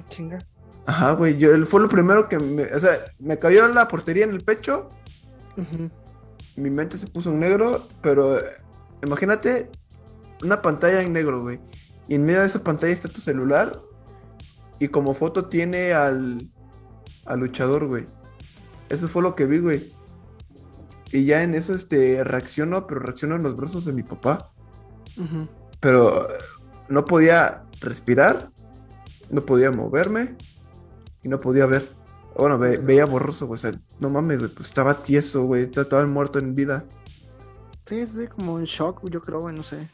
Chinga. 0.08 0.46
Ajá, 0.86 1.12
güey. 1.12 1.36
Yo, 1.36 1.54
él 1.54 1.66
fue 1.66 1.80
lo 1.80 1.88
primero 1.88 2.28
que 2.28 2.38
me. 2.38 2.64
O 2.64 2.78
sea, 2.78 2.92
me 3.18 3.38
cayó 3.38 3.66
la 3.68 3.88
portería 3.88 4.24
en 4.24 4.30
el 4.30 4.44
pecho. 4.44 4.90
Mi 6.56 6.70
mente 6.70 6.96
se 6.96 7.06
puso 7.08 7.30
en 7.30 7.40
negro. 7.40 7.88
Pero 8.02 8.38
eh, 8.38 8.44
imagínate 9.02 9.70
una 10.42 10.62
pantalla 10.62 11.02
en 11.02 11.12
negro, 11.12 11.42
güey. 11.42 11.60
Y 12.08 12.14
en 12.14 12.24
medio 12.24 12.40
de 12.40 12.46
esa 12.46 12.62
pantalla 12.62 12.92
está 12.92 13.08
tu 13.08 13.20
celular. 13.20 13.80
Y 14.78 14.88
como 14.88 15.14
foto 15.14 15.46
tiene 15.46 15.92
al. 15.92 16.48
Al 17.24 17.40
luchador, 17.40 17.86
güey. 17.86 18.06
Eso 18.88 19.08
fue 19.08 19.22
lo 19.22 19.34
que 19.34 19.46
vi, 19.46 19.58
güey. 19.58 19.92
Y 21.12 21.24
ya 21.24 21.42
en 21.42 21.54
eso, 21.54 21.74
este, 21.74 22.22
reacciono, 22.24 22.86
pero 22.86 23.00
reacciono 23.00 23.36
en 23.36 23.42
los 23.42 23.56
brazos 23.56 23.84
de 23.84 23.92
mi 23.92 24.02
papá. 24.02 24.52
Pero 25.80 26.28
eh, 26.28 26.34
no 26.88 27.04
podía 27.04 27.64
respirar, 27.80 28.50
no 29.30 29.42
podía 29.44 29.70
moverme 29.70 30.36
y 31.22 31.28
no 31.28 31.40
podía 31.40 31.66
ver. 31.66 31.88
Bueno, 32.36 32.58
ve- 32.58 32.78
veía 32.78 33.06
borroso, 33.06 33.46
güey. 33.46 33.56
O 33.56 33.58
sea, 33.58 33.72
no 33.98 34.10
mames, 34.10 34.38
güey. 34.40 34.50
Pues 34.52 34.68
estaba 34.68 35.02
tieso, 35.02 35.44
güey. 35.44 35.70
Estaba 35.74 36.04
muerto 36.06 36.38
en 36.38 36.54
vida. 36.54 36.84
Sí, 37.86 38.06
sí, 38.06 38.26
como 38.26 38.58
en 38.58 38.64
shock, 38.66 39.00
yo 39.08 39.20
creo, 39.22 39.40
güey, 39.40 39.54
no 39.56 39.62
sé. 39.62 39.88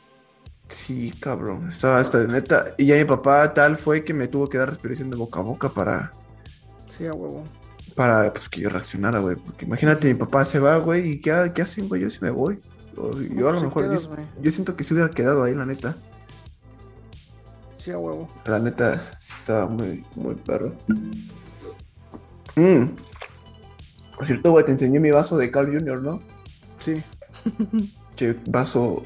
Sí, 0.68 1.12
cabrón. 1.20 1.68
Estaba 1.68 1.98
hasta 1.98 2.18
de 2.18 2.28
neta. 2.28 2.74
Y 2.78 2.86
ya 2.86 2.96
mi 2.96 3.04
papá 3.04 3.52
tal 3.54 3.76
fue 3.76 4.04
que 4.04 4.14
me 4.14 4.26
tuvo 4.28 4.48
que 4.48 4.58
dar 4.58 4.68
respiración 4.68 5.10
de 5.10 5.16
boca 5.16 5.40
a 5.40 5.42
boca 5.42 5.68
para, 5.68 6.12
Sí, 6.88 7.06
a 7.06 7.12
huevo. 7.12 7.44
para 7.94 8.32
pues, 8.32 8.48
que 8.48 8.62
yo 8.62 8.70
reaccionara, 8.70 9.20
güey. 9.20 9.36
Porque 9.36 9.66
imagínate, 9.66 10.08
mi 10.08 10.14
papá 10.18 10.44
se 10.44 10.58
va, 10.58 10.78
güey. 10.78 11.12
¿Y 11.12 11.20
qué, 11.20 11.52
qué 11.54 11.62
hacen, 11.62 11.88
güey? 11.88 12.00
Yo 12.02 12.10
sí 12.10 12.18
me 12.22 12.30
voy. 12.30 12.60
O- 12.96 13.20
yo 13.20 13.48
a 13.48 13.52
lo 13.52 13.58
pues, 13.60 13.62
mejor. 13.64 13.84
quedas, 13.84 14.04
yo, 14.08 14.16
yo 14.42 14.50
siento 14.50 14.74
que 14.74 14.84
se 14.84 14.94
hubiera 14.94 15.10
quedado 15.10 15.42
ahí, 15.44 15.54
la 15.54 15.66
neta. 15.66 15.96
Sí, 17.82 17.90
a 17.90 17.98
huevo. 17.98 18.28
La 18.44 18.60
neta, 18.60 18.94
estaba 18.94 19.66
muy, 19.66 20.04
muy 20.14 20.36
perro. 20.36 20.72
Mm. 22.54 22.94
Por 24.14 24.24
cierto, 24.24 24.52
güey, 24.52 24.64
te 24.64 24.70
enseñé 24.70 25.00
mi 25.00 25.10
vaso 25.10 25.36
de 25.36 25.50
Carl 25.50 25.66
Jr., 25.66 26.00
¿no? 26.00 26.22
Sí. 26.78 27.02
Che, 28.14 28.36
vaso 28.46 29.04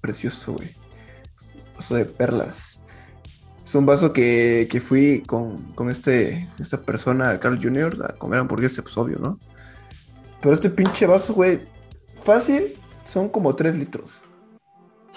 precioso, 0.00 0.54
güey. 0.54 0.74
Vaso 1.76 1.94
de 1.94 2.04
perlas. 2.04 2.80
Es 3.64 3.72
un 3.76 3.86
vaso 3.86 4.12
que, 4.12 4.66
que 4.68 4.80
fui 4.80 5.22
con, 5.24 5.62
con 5.74 5.88
este, 5.88 6.48
esta 6.58 6.82
persona, 6.82 7.38
Carl 7.38 7.62
Jr., 7.62 7.94
a 8.08 8.14
comer 8.14 8.40
hamburguesa, 8.40 8.82
pues 8.82 8.98
obvio, 8.98 9.20
¿no? 9.20 9.38
Pero 10.42 10.52
este 10.52 10.68
pinche 10.68 11.06
vaso, 11.06 11.32
güey, 11.32 11.60
fácil, 12.24 12.76
son 13.04 13.28
como 13.28 13.54
3 13.54 13.78
litros. 13.78 14.23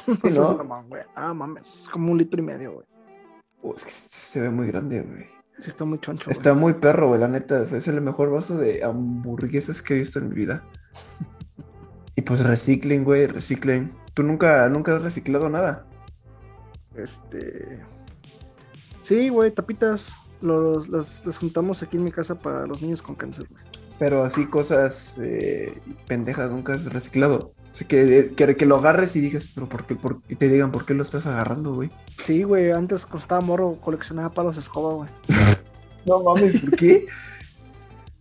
Sí, 0.24 0.30
¿no? 0.38 0.84
güey. 0.88 1.04
Ah, 1.15 1.34
mames. 1.34 1.82
Es 1.82 1.89
como 1.89 2.12
un 2.12 2.17
litro 2.17 2.39
y 2.41 2.46
medio, 2.46 2.74
güey. 2.74 2.86
Oh, 3.62 3.74
es 3.76 3.84
que 3.84 3.91
se 3.91 4.39
ve 4.39 4.50
muy 4.50 4.67
grande, 4.67 5.02
güey. 5.02 5.26
Sí, 5.60 5.70
está 5.70 5.86
muy 5.86 6.00
choncho. 6.00 6.26
güey. 6.26 6.38
Está 6.38 6.54
muy 6.54 6.74
perro, 6.74 7.10
güey, 7.10 7.20
la 7.20 7.28
neta. 7.28 7.63
Es 7.63 7.88
el 7.88 8.00
mejor 8.02 8.30
vaso 8.32 8.56
de 8.58 8.84
hamburguesas 8.84 9.82
que 9.82 9.96
he 9.96 9.98
visto 9.98 10.20
en 10.20 10.30
mi 10.30 10.36
vida. 10.36 10.63
Y 12.15 12.22
pues 12.22 12.46
reciclen, 12.46 13.04
güey, 13.04 13.28
reciclen. 13.28 13.93
Tú 14.13 14.24
nunca, 14.24 14.70
nunca 14.70 14.96
has 14.96 15.02
reciclado 15.02 15.50
nada. 15.50 15.86
Este. 16.96 17.84
Sí, 19.02 19.30
güey, 19.30 19.52
tapitas. 19.52 20.10
Los, 20.39 20.88
las, 20.89 21.26
las 21.26 21.38
juntamos 21.39 21.82
aquí 21.82 21.98
en 21.98 22.04
mi 22.04 22.12
casa 22.12 22.36
para 22.36 22.67
los 22.67 22.82
niños 22.82 23.02
con 23.02 23.15
cáncer, 23.15 23.48
güey. 23.50 23.63
Pero 24.00 24.24
así 24.24 24.46
cosas 24.46 25.15
eh, 25.20 25.82
pendejas 26.08 26.52
nunca 26.52 26.76
has 26.76 26.93
reciclado. 26.93 27.54
Así 27.78 27.86
que, 27.86 28.34
que, 28.36 28.56
que 28.56 28.66
lo 28.66 28.78
agarres 28.78 29.16
y 29.16 29.22
digas, 29.22 29.48
pero 29.54 29.70
¿por 29.70 29.86
qué? 29.86 29.94
Por, 29.94 30.20
y 30.28 30.36
te 30.36 30.50
digan, 30.50 30.72
¿por 30.72 30.84
qué 30.84 30.96
lo 30.96 31.04
estás 31.04 31.28
agarrando, 31.28 31.76
güey? 31.76 31.92
Sí, 32.20 32.42
güey, 32.42 32.72
antes 32.72 33.06
cuando 33.06 33.20
estaba 33.20 33.42
morro 33.42 33.78
coleccionaba 33.80 34.32
palos 34.32 34.56
de 34.56 34.62
escoba, 34.62 34.94
güey. 34.96 35.10
No 36.04 36.24
mames, 36.24 36.60
¿por 36.60 36.76
qué? 36.76 37.06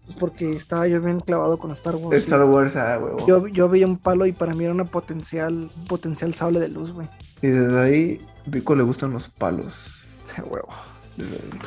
Pues 0.04 0.18
porque 0.18 0.52
estaba 0.52 0.86
yo 0.88 1.00
bien 1.00 1.20
clavado 1.20 1.58
con 1.58 1.70
Star 1.70 1.94
Wars. 1.94 2.18
Star 2.18 2.44
Wars, 2.44 2.76
ah, 2.76 2.98
huevo. 3.02 3.26
Yo, 3.26 3.46
yo 3.46 3.70
veía 3.70 3.86
un 3.86 3.96
palo 3.96 4.26
y 4.26 4.32
para 4.32 4.52
mí 4.52 4.64
era 4.64 4.74
una 4.74 4.84
potencial, 4.84 5.70
un 5.74 5.86
potencial 5.86 6.34
sable 6.34 6.60
de 6.60 6.68
luz, 6.68 6.92
güey. 6.92 7.08
Y 7.40 7.46
desde 7.46 7.80
ahí, 7.80 8.26
Vico 8.44 8.74
le 8.74 8.82
gustan 8.82 9.12
los 9.12 9.28
palos. 9.28 10.04
Huevo. 10.50 10.68
Desde 11.16 11.34
ahí. 11.34 11.58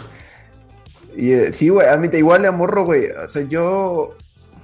Y 1.18 1.32
eh, 1.32 1.54
sí, 1.54 1.70
güey, 1.70 1.88
a 1.88 1.98
mí 1.98 2.08
te 2.08 2.20
igual 2.20 2.44
de 2.44 2.50
amorro, 2.50 2.86
güey. 2.86 3.08
O 3.26 3.30
sea, 3.32 3.42
yo, 3.42 4.16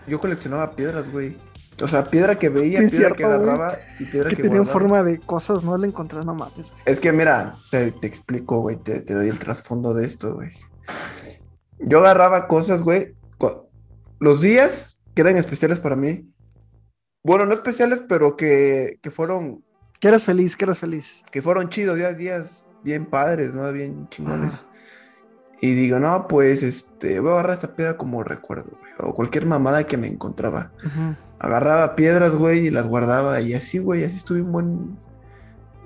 yo 0.08 0.20
coleccionaba 0.20 0.76
piedras, 0.76 1.12
güey. 1.12 1.38
O 1.84 1.88
sea, 1.88 2.10
piedra 2.10 2.40
que 2.40 2.50
veía, 2.50 2.80
Sí, 2.80 2.88
piedra 2.88 3.14
cierto, 3.14 3.16
que 3.18 3.24
güey. 3.26 3.36
agarraba 3.36 3.78
y 4.00 4.06
piedra 4.06 4.30
Que 4.30 4.38
que, 4.38 4.44
tenían 4.44 4.66
forma 4.68 5.04
de 5.04 5.20
cosas, 5.20 5.64
no 5.64 5.78
le 5.78 5.88
encontrás, 5.88 6.26
no 6.26 6.34
mames. 6.34 6.72
Es 6.86 7.00
que 7.00 7.12
mira, 7.12 7.56
te, 7.72 7.92
te 7.92 8.08
explico, 8.08 8.62
güey, 8.62 8.78
te, 8.78 9.02
te 9.02 9.14
doy 9.14 9.28
el 9.30 9.40
trasfondo 9.40 9.94
de 9.94 10.06
esto, 10.06 10.36
güey. 10.36 10.52
Yo 11.80 12.00
agarraba 12.00 12.48
cosas, 12.48 12.84
güey, 12.84 13.16
los 14.20 14.42
días 14.42 15.00
que 15.14 15.22
eran 15.22 15.36
especiales 15.36 15.80
para 15.82 15.96
mí. 15.98 16.32
Bueno, 17.24 17.46
no 17.46 17.54
especiales, 17.54 18.04
pero 18.08 18.38
que, 18.38 18.98
que 19.02 19.12
fueron 19.12 19.64
Que 20.00 20.08
eras 20.08 20.24
feliz, 20.24 20.56
que 20.56 20.64
eras 20.66 20.80
feliz. 20.80 21.24
que 21.32 21.42
fueron 21.42 21.70
chidos, 21.70 21.98
días, 21.98 22.18
días 22.18 22.68
bien 22.84 23.06
padres, 23.06 23.54
¿no? 23.54 23.70
Bien 23.74 24.08
chingones. 24.10 24.66
Y 25.62 25.74
digo, 25.74 26.00
no, 26.00 26.28
pues, 26.28 26.64
este, 26.64 27.20
voy 27.20 27.30
a 27.32 27.34
agarrar 27.34 27.54
esta 27.54 27.76
piedra 27.76 27.98
como 27.98 28.24
recuerdo, 28.24 28.72
güey. 28.80 28.92
O 29.00 29.14
cualquier 29.14 29.46
mamada 29.46 29.86
que 29.86 29.98
me 29.98 30.08
encontraba. 30.08 30.72
Ujú. 30.86 31.16
Agarraba 31.40 31.96
piedras, 31.96 32.36
güey, 32.36 32.68
y 32.68 32.72
las 32.72 32.88
guardaba. 32.88 33.40
Y 33.42 33.54
así, 33.54 33.78
güey, 33.80 34.04
así 34.04 34.18
estuve 34.18 34.42
un 34.42 34.52
buen, 34.52 34.98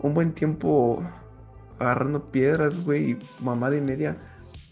un 0.02 0.14
buen 0.14 0.34
tiempo 0.34 1.04
agarrando 1.80 2.32
piedras, 2.32 2.80
güey, 2.84 3.12
y 3.12 3.20
mamada 3.40 3.76
y 3.78 3.82
media. 3.82 4.18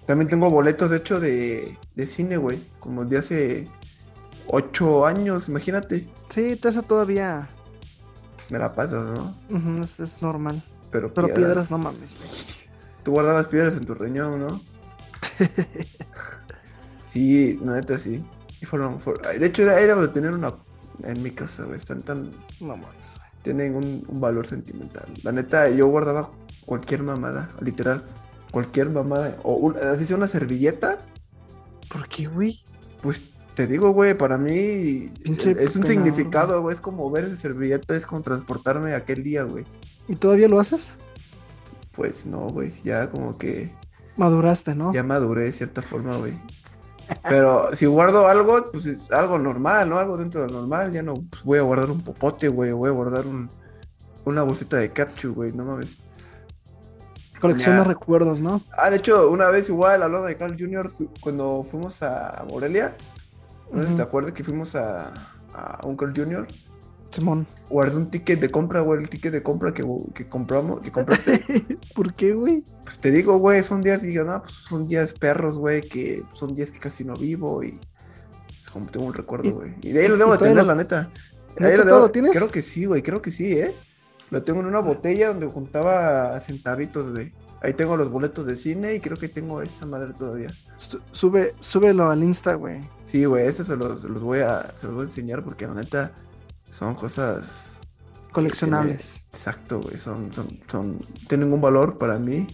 También 0.05 0.29
tengo 0.29 0.49
boletos, 0.49 0.89
de 0.89 0.97
hecho, 0.97 1.19
de, 1.19 1.77
de 1.95 2.07
cine, 2.07 2.37
güey. 2.37 2.67
Como 2.79 3.05
de 3.05 3.17
hace 3.17 3.67
ocho 4.47 5.05
años, 5.05 5.47
imagínate. 5.49 6.07
Sí, 6.29 6.55
todo 6.55 6.71
eso 6.71 6.81
todavía 6.83 7.47
Me 8.49 8.57
la 8.57 8.73
pasas, 8.73 9.05
¿no? 9.05 9.35
ujú, 9.49 9.83
es, 9.83 9.99
es 9.99 10.21
normal. 10.21 10.63
Pero, 10.91 11.13
Pero 11.13 11.27
piedras, 11.27 11.69
no 11.69 11.77
mames, 11.77 12.15
güey. 12.17 12.29
Tú 13.03 13.11
guardabas 13.11 13.47
piedras 13.47 13.75
en 13.75 13.85
tu 13.85 13.93
riñón, 13.93 14.39
¿no? 14.39 14.61
sí, 17.11 17.59
la 17.63 17.75
neta 17.75 17.97
sí. 17.97 18.23
Y 18.61 18.65
fueron, 18.65 18.99
fueron- 18.99 19.21
De 19.39 19.45
hecho, 19.45 19.65
debo 19.65 20.01
de 20.01 20.07
tener 20.09 20.31
una 20.33 20.53
en 21.03 21.21
mi 21.21 21.31
casa, 21.31 21.63
güey. 21.65 21.77
Están 21.77 22.01
tan. 22.01 22.31
No 22.59 22.75
mames. 22.77 23.17
Tienen 23.43 23.75
un, 23.75 24.03
un 24.07 24.19
valor 24.19 24.47
sentimental. 24.47 25.07
La 25.23 25.31
neta, 25.31 25.69
yo 25.69 25.87
guardaba 25.87 26.31
cualquier 26.65 27.03
mamada, 27.03 27.51
literal. 27.61 28.03
Cualquier 28.51 28.89
mamada. 28.89 29.37
O 29.43 29.55
un- 29.55 29.77
así 29.77 30.05
sea 30.05 30.17
una 30.17 30.27
servilleta. 30.27 30.99
¿Por 31.89 32.07
qué, 32.09 32.27
güey? 32.27 32.61
Pues 33.01 33.23
te 33.53 33.67
digo, 33.67 33.91
güey, 33.91 34.15
para 34.17 34.37
mí 34.37 35.11
Pinche 35.23 35.51
es 35.51 35.75
un 35.75 35.83
penador, 35.83 35.87
significado, 35.87 36.61
güey. 36.61 36.73
Es 36.73 36.81
como 36.81 37.09
ver 37.11 37.25
esa 37.25 37.35
servilleta, 37.35 37.95
es 37.95 38.05
como 38.05 38.21
transportarme 38.21 38.93
a 38.93 38.97
aquel 38.97 39.23
día, 39.23 39.43
güey. 39.43 39.65
¿Y 40.07 40.15
todavía 40.15 40.47
lo 40.47 40.59
haces? 40.59 40.95
Pues 41.91 42.25
no, 42.25 42.47
güey. 42.49 42.73
Ya 42.83 43.09
como 43.09 43.37
que 43.37 43.71
Maduraste, 44.17 44.75
¿no? 44.75 44.93
ya 44.93 45.03
maduré 45.03 45.43
de 45.43 45.51
cierta 45.51 45.81
forma, 45.81 46.17
güey. 46.17 46.33
Pero 47.23 47.73
si 47.73 47.85
guardo 47.85 48.27
algo, 48.27 48.71
pues 48.71 48.85
es 48.85 49.11
algo 49.11 49.39
normal, 49.39 49.89
¿no? 49.89 49.97
Algo 49.97 50.17
dentro 50.17 50.41
de 50.41 50.47
lo 50.47 50.59
normal. 50.61 50.91
Ya 50.91 51.03
no 51.03 51.15
pues, 51.29 51.43
voy 51.43 51.59
a 51.59 51.61
guardar 51.61 51.89
un 51.89 52.01
popote, 52.01 52.49
güey. 52.49 52.71
Voy 52.71 52.89
a 52.89 52.93
guardar 52.93 53.25
un, 53.25 53.49
una 54.25 54.43
bolsita 54.43 54.77
de 54.77 54.91
capchu, 54.91 55.33
güey. 55.33 55.53
No 55.53 55.63
mames. 55.63 55.97
De 57.41 57.83
recuerdos, 57.83 58.39
¿no? 58.39 58.61
Ah, 58.75 58.89
de 58.89 58.97
hecho, 58.97 59.29
una 59.29 59.49
vez 59.49 59.69
igual, 59.69 60.01
hablando 60.01 60.27
de 60.27 60.35
Carl 60.35 60.55
Jr., 60.57 60.91
cuando 61.21 61.65
fuimos 61.69 62.01
a 62.01 62.43
Morelia, 62.49 62.97
no 63.71 63.83
sé 63.83 63.89
si 63.89 63.95
te 63.95 64.01
acuerdas 64.01 64.33
que 64.33 64.43
fuimos 64.43 64.75
a, 64.75 65.13
a 65.53 65.85
un 65.85 65.95
Carl 65.95 66.13
Jr., 66.15 66.47
Simón. 67.11 67.47
guardé 67.69 67.97
un 67.97 68.09
ticket 68.09 68.39
de 68.39 68.49
compra, 68.51 68.81
güey, 68.81 69.01
el 69.01 69.09
ticket 69.09 69.31
de 69.33 69.43
compra 69.43 69.73
que, 69.73 69.83
que 70.13 70.27
compramos, 70.27 70.81
que 70.81 70.91
compraste. 70.91 71.43
¿Por 71.95 72.13
qué, 72.13 72.33
güey? 72.33 72.63
Pues 72.83 72.99
te 72.99 73.11
digo, 73.11 73.37
güey, 73.37 73.63
son 73.63 73.81
días, 73.81 74.03
y 74.03 74.07
digo, 74.07 74.23
no, 74.23 74.41
pues 74.41 74.53
son 74.53 74.87
días 74.87 75.13
perros, 75.13 75.57
güey, 75.57 75.81
que 75.81 76.23
son 76.33 76.53
días 76.55 76.71
que 76.71 76.79
casi 76.79 77.03
no 77.03 77.15
vivo 77.15 77.63
y 77.63 77.79
es 78.61 78.69
como 78.69 78.85
tengo 78.87 79.05
un 79.05 79.13
recuerdo, 79.13 79.51
güey. 79.55 79.73
Y 79.81 79.91
de 79.91 80.01
ahí 80.01 80.07
lo 80.07 80.17
debo 80.17 80.33
de 80.33 80.37
tener, 80.39 80.55
lo- 80.55 80.63
la 80.63 80.75
neta. 80.75 81.09
¿Neta 81.59 81.67
Ahí 81.67 81.77
lo 81.77 81.85
debo- 81.85 82.11
tienes? 82.11 82.31
Creo 82.31 82.49
que 82.49 82.61
sí, 82.61 82.85
güey, 82.85 83.01
creo 83.01 83.21
que 83.21 83.31
sí, 83.31 83.53
¿eh? 83.53 83.73
Lo 84.29 84.43
tengo 84.43 84.59
en 84.59 84.65
una 84.67 84.79
botella 84.79 85.29
donde 85.29 85.47
juntaba 85.47 86.37
centavitos, 86.39 87.11
güey. 87.11 87.31
Ahí 87.61 87.73
tengo 87.73 87.97
los 87.97 88.11
boletos 88.11 88.45
de 88.45 88.55
cine 88.55 88.93
y 88.93 88.99
creo 88.99 89.17
que 89.17 89.29
tengo 89.29 89.61
esa 89.63 89.85
madre 89.87 90.13
todavía. 90.13 90.53
Su- 90.75 91.01
Sube, 91.11 91.55
súbelo 91.59 92.09
al 92.11 92.23
Insta, 92.23 92.53
güey. 92.53 92.81
Sí, 93.03 93.25
güey, 93.25 93.47
eso 93.47 93.63
se 93.63 93.75
los, 93.75 94.01
se 94.03 94.07
los 94.09 94.21
voy 94.21 94.39
a, 94.39 94.63
se 94.75 94.85
los 94.85 94.95
voy 94.95 95.03
a 95.03 95.05
enseñar 95.07 95.43
porque 95.43 95.65
la 95.65 95.73
neta 95.73 96.11
son 96.69 96.95
cosas 96.95 97.77
Coleccionables. 98.37 99.23
Exacto, 99.29 99.81
güey. 99.81 99.97
Son, 99.97 100.31
son, 100.31 100.59
son, 100.67 100.99
tienen 101.27 101.51
un 101.51 101.59
valor 101.59 101.97
para 101.97 102.19
mí 102.19 102.45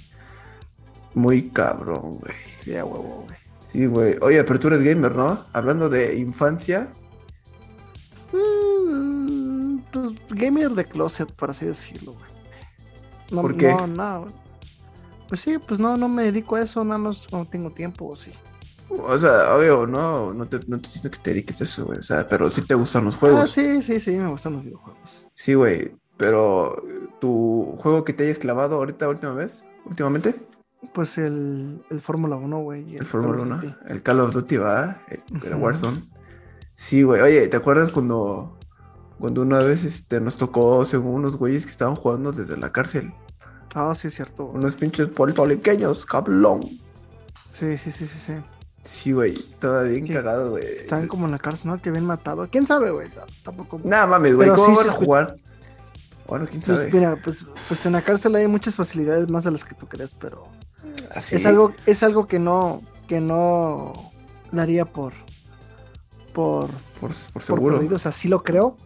muy 1.14 1.50
cabrón, 1.50 2.20
güey. 2.20 2.34
Sí, 2.64 2.74
a 2.76 2.86
huevo, 2.86 3.26
güey. 3.28 3.38
Sí, 3.58 3.86
güey. 3.86 4.16
Oye, 4.22 4.42
pero 4.46 4.60
tú 4.62 4.68
eres 4.70 4.82
gamer, 4.82 5.14
¿no? 5.14 5.46
Hablando 5.52 5.90
de 5.90 6.18
infancia. 6.18 6.88
Mm, 8.32 9.80
pues 9.92 10.14
gamer 10.30 10.70
de 10.72 10.86
closet, 10.86 11.30
por 11.34 11.50
así 11.50 11.66
decirlo, 11.66 12.14
güey. 12.14 12.32
No, 13.32 13.42
¿Por 13.42 13.58
qué? 13.58 13.74
No, 13.74 13.88
no. 13.88 14.28
Pues 15.28 15.42
sí, 15.42 15.58
pues 15.58 15.82
no, 15.82 15.98
no 15.98 16.08
me 16.08 16.24
dedico 16.24 16.56
a 16.56 16.62
eso, 16.62 16.84
nada 16.86 16.98
más 17.00 17.28
cuando 17.28 17.50
tengo 17.50 17.72
tiempo, 17.72 18.08
o 18.08 18.16
sí. 18.16 18.32
O 19.00 19.18
sea, 19.18 19.56
obvio, 19.56 19.88
no, 19.88 20.34
no 20.34 20.46
te, 20.48 20.60
no 20.68 20.78
te 20.80 20.88
diciendo 20.88 21.12
que 21.12 21.18
te 21.20 21.32
dediques 21.32 21.60
a 21.62 21.64
eso, 21.64 21.86
güey. 21.86 22.00
O 22.00 22.04
sea, 22.04 22.28
pero 22.28 22.50
sí 22.52 22.62
te 22.62 22.76
gustan 22.76 23.06
los 23.06 23.16
Ah, 23.16 23.20
juegos. 23.20 23.52
sí, 23.52 23.82
sí, 23.82 24.00
sí, 24.00 24.12
me 24.12 24.30
gustan 24.30 24.54
los 24.54 24.64
videojuegos. 24.64 25.26
Sí, 25.34 25.54
güey. 25.56 25.96
Pero 26.18 26.82
tu 27.20 27.76
juego 27.80 28.04
que 28.04 28.14
te 28.14 28.24
hayas 28.24 28.40
clavado 28.40 28.76
ahorita, 28.76 29.10
última 29.10 29.34
vez, 29.34 29.66
últimamente, 29.86 30.36
Pues 30.94 31.18
el, 31.18 31.84
el 31.90 32.02
Fórmula 32.02 32.36
1, 32.36 32.60
güey. 32.62 32.96
el 32.98 33.06
Fórmula 33.06 33.38
Call 33.40 33.42
of 33.42 33.48
1, 33.48 33.56
Duty. 33.56 33.76
el 33.92 34.04
Call 34.04 34.20
of 34.20 34.32
Duty, 34.34 34.58
va, 34.58 35.02
el. 35.10 35.56
Warzone. 35.56 36.04
Sí, 36.74 37.04
güey. 37.04 37.22
Oye, 37.22 37.48
¿te 37.48 37.58
acuerdas 37.58 37.92
cuando, 37.92 38.58
cuando 39.20 39.42
una 39.42 39.60
vez 39.60 39.86
este, 39.86 40.20
nos 40.22 40.38
tocó, 40.38 40.86
según 40.86 41.16
unos 41.16 41.38
güeyes 41.38 41.66
que 41.66 41.72
estaban 41.72 41.96
jugando 41.96 42.32
desde 42.32 42.58
la 42.58 42.72
cárcel? 42.72 43.14
Ah, 43.76 43.94
sí, 43.96 44.08
es 44.10 44.14
cierto. 44.16 44.46
Unos 44.46 44.76
pinches 44.76 45.08
puertorriqueños, 45.08 46.06
cablón. 46.06 46.62
Sí, 47.50 47.78
sí, 47.78 47.92
sí, 47.92 48.06
sí, 48.08 48.20
sí. 48.20 48.34
Sí, 48.84 49.14
güey, 49.14 49.34
estaba 49.34 49.84
bien 49.84 50.06
cagado, 50.08 50.52
güey. 50.52 50.66
Están 50.66 51.08
como 51.08 51.26
en 51.26 51.32
la 51.32 51.40
cárcel, 51.40 51.72
¿no? 51.72 51.82
Que 51.82 51.90
bien 51.90 52.06
matado. 52.06 52.48
¿Quién 52.52 52.68
sabe, 52.68 52.92
güey? 52.92 53.08
Tampoco. 53.44 53.80
Nada 53.84 54.08
mames, 54.08 54.36
güey, 54.36 54.50
¿cómo 54.50 54.66
sí 54.66 54.84
van 54.84 54.90
a 54.90 54.92
jugar? 54.92 55.38
Bueno, 56.28 56.48
quién 56.50 56.62
sabe. 56.64 56.84
Pues, 56.90 56.94
mira, 56.94 57.18
pues, 57.24 57.46
pues 57.68 57.86
en 57.86 57.94
la 57.94 58.02
cárcel 58.02 58.36
hay 58.36 58.48
muchas 58.48 58.76
facilidades 58.76 59.30
más 59.30 59.44
de 59.44 59.52
las 59.52 59.64
que 59.64 59.76
tú 59.76 59.88
crees, 59.88 60.14
pero 60.14 60.48
Así. 61.12 61.36
es 61.36 61.46
algo, 61.46 61.74
es 61.86 62.04
algo 62.04 62.28
que 62.28 62.40
no, 62.40 62.82
que 63.08 63.20
no 63.22 64.12
daría 64.52 64.86
por, 64.86 65.14
por, 66.34 66.70
Por, 67.00 67.12
por 67.12 67.12
por 67.34 67.42
seguro. 67.42 67.76
perdido, 67.78 67.96
o 67.96 68.00
sea, 68.00 68.12
sí 68.12 68.28
lo 68.28 68.44
creo, 68.44 68.78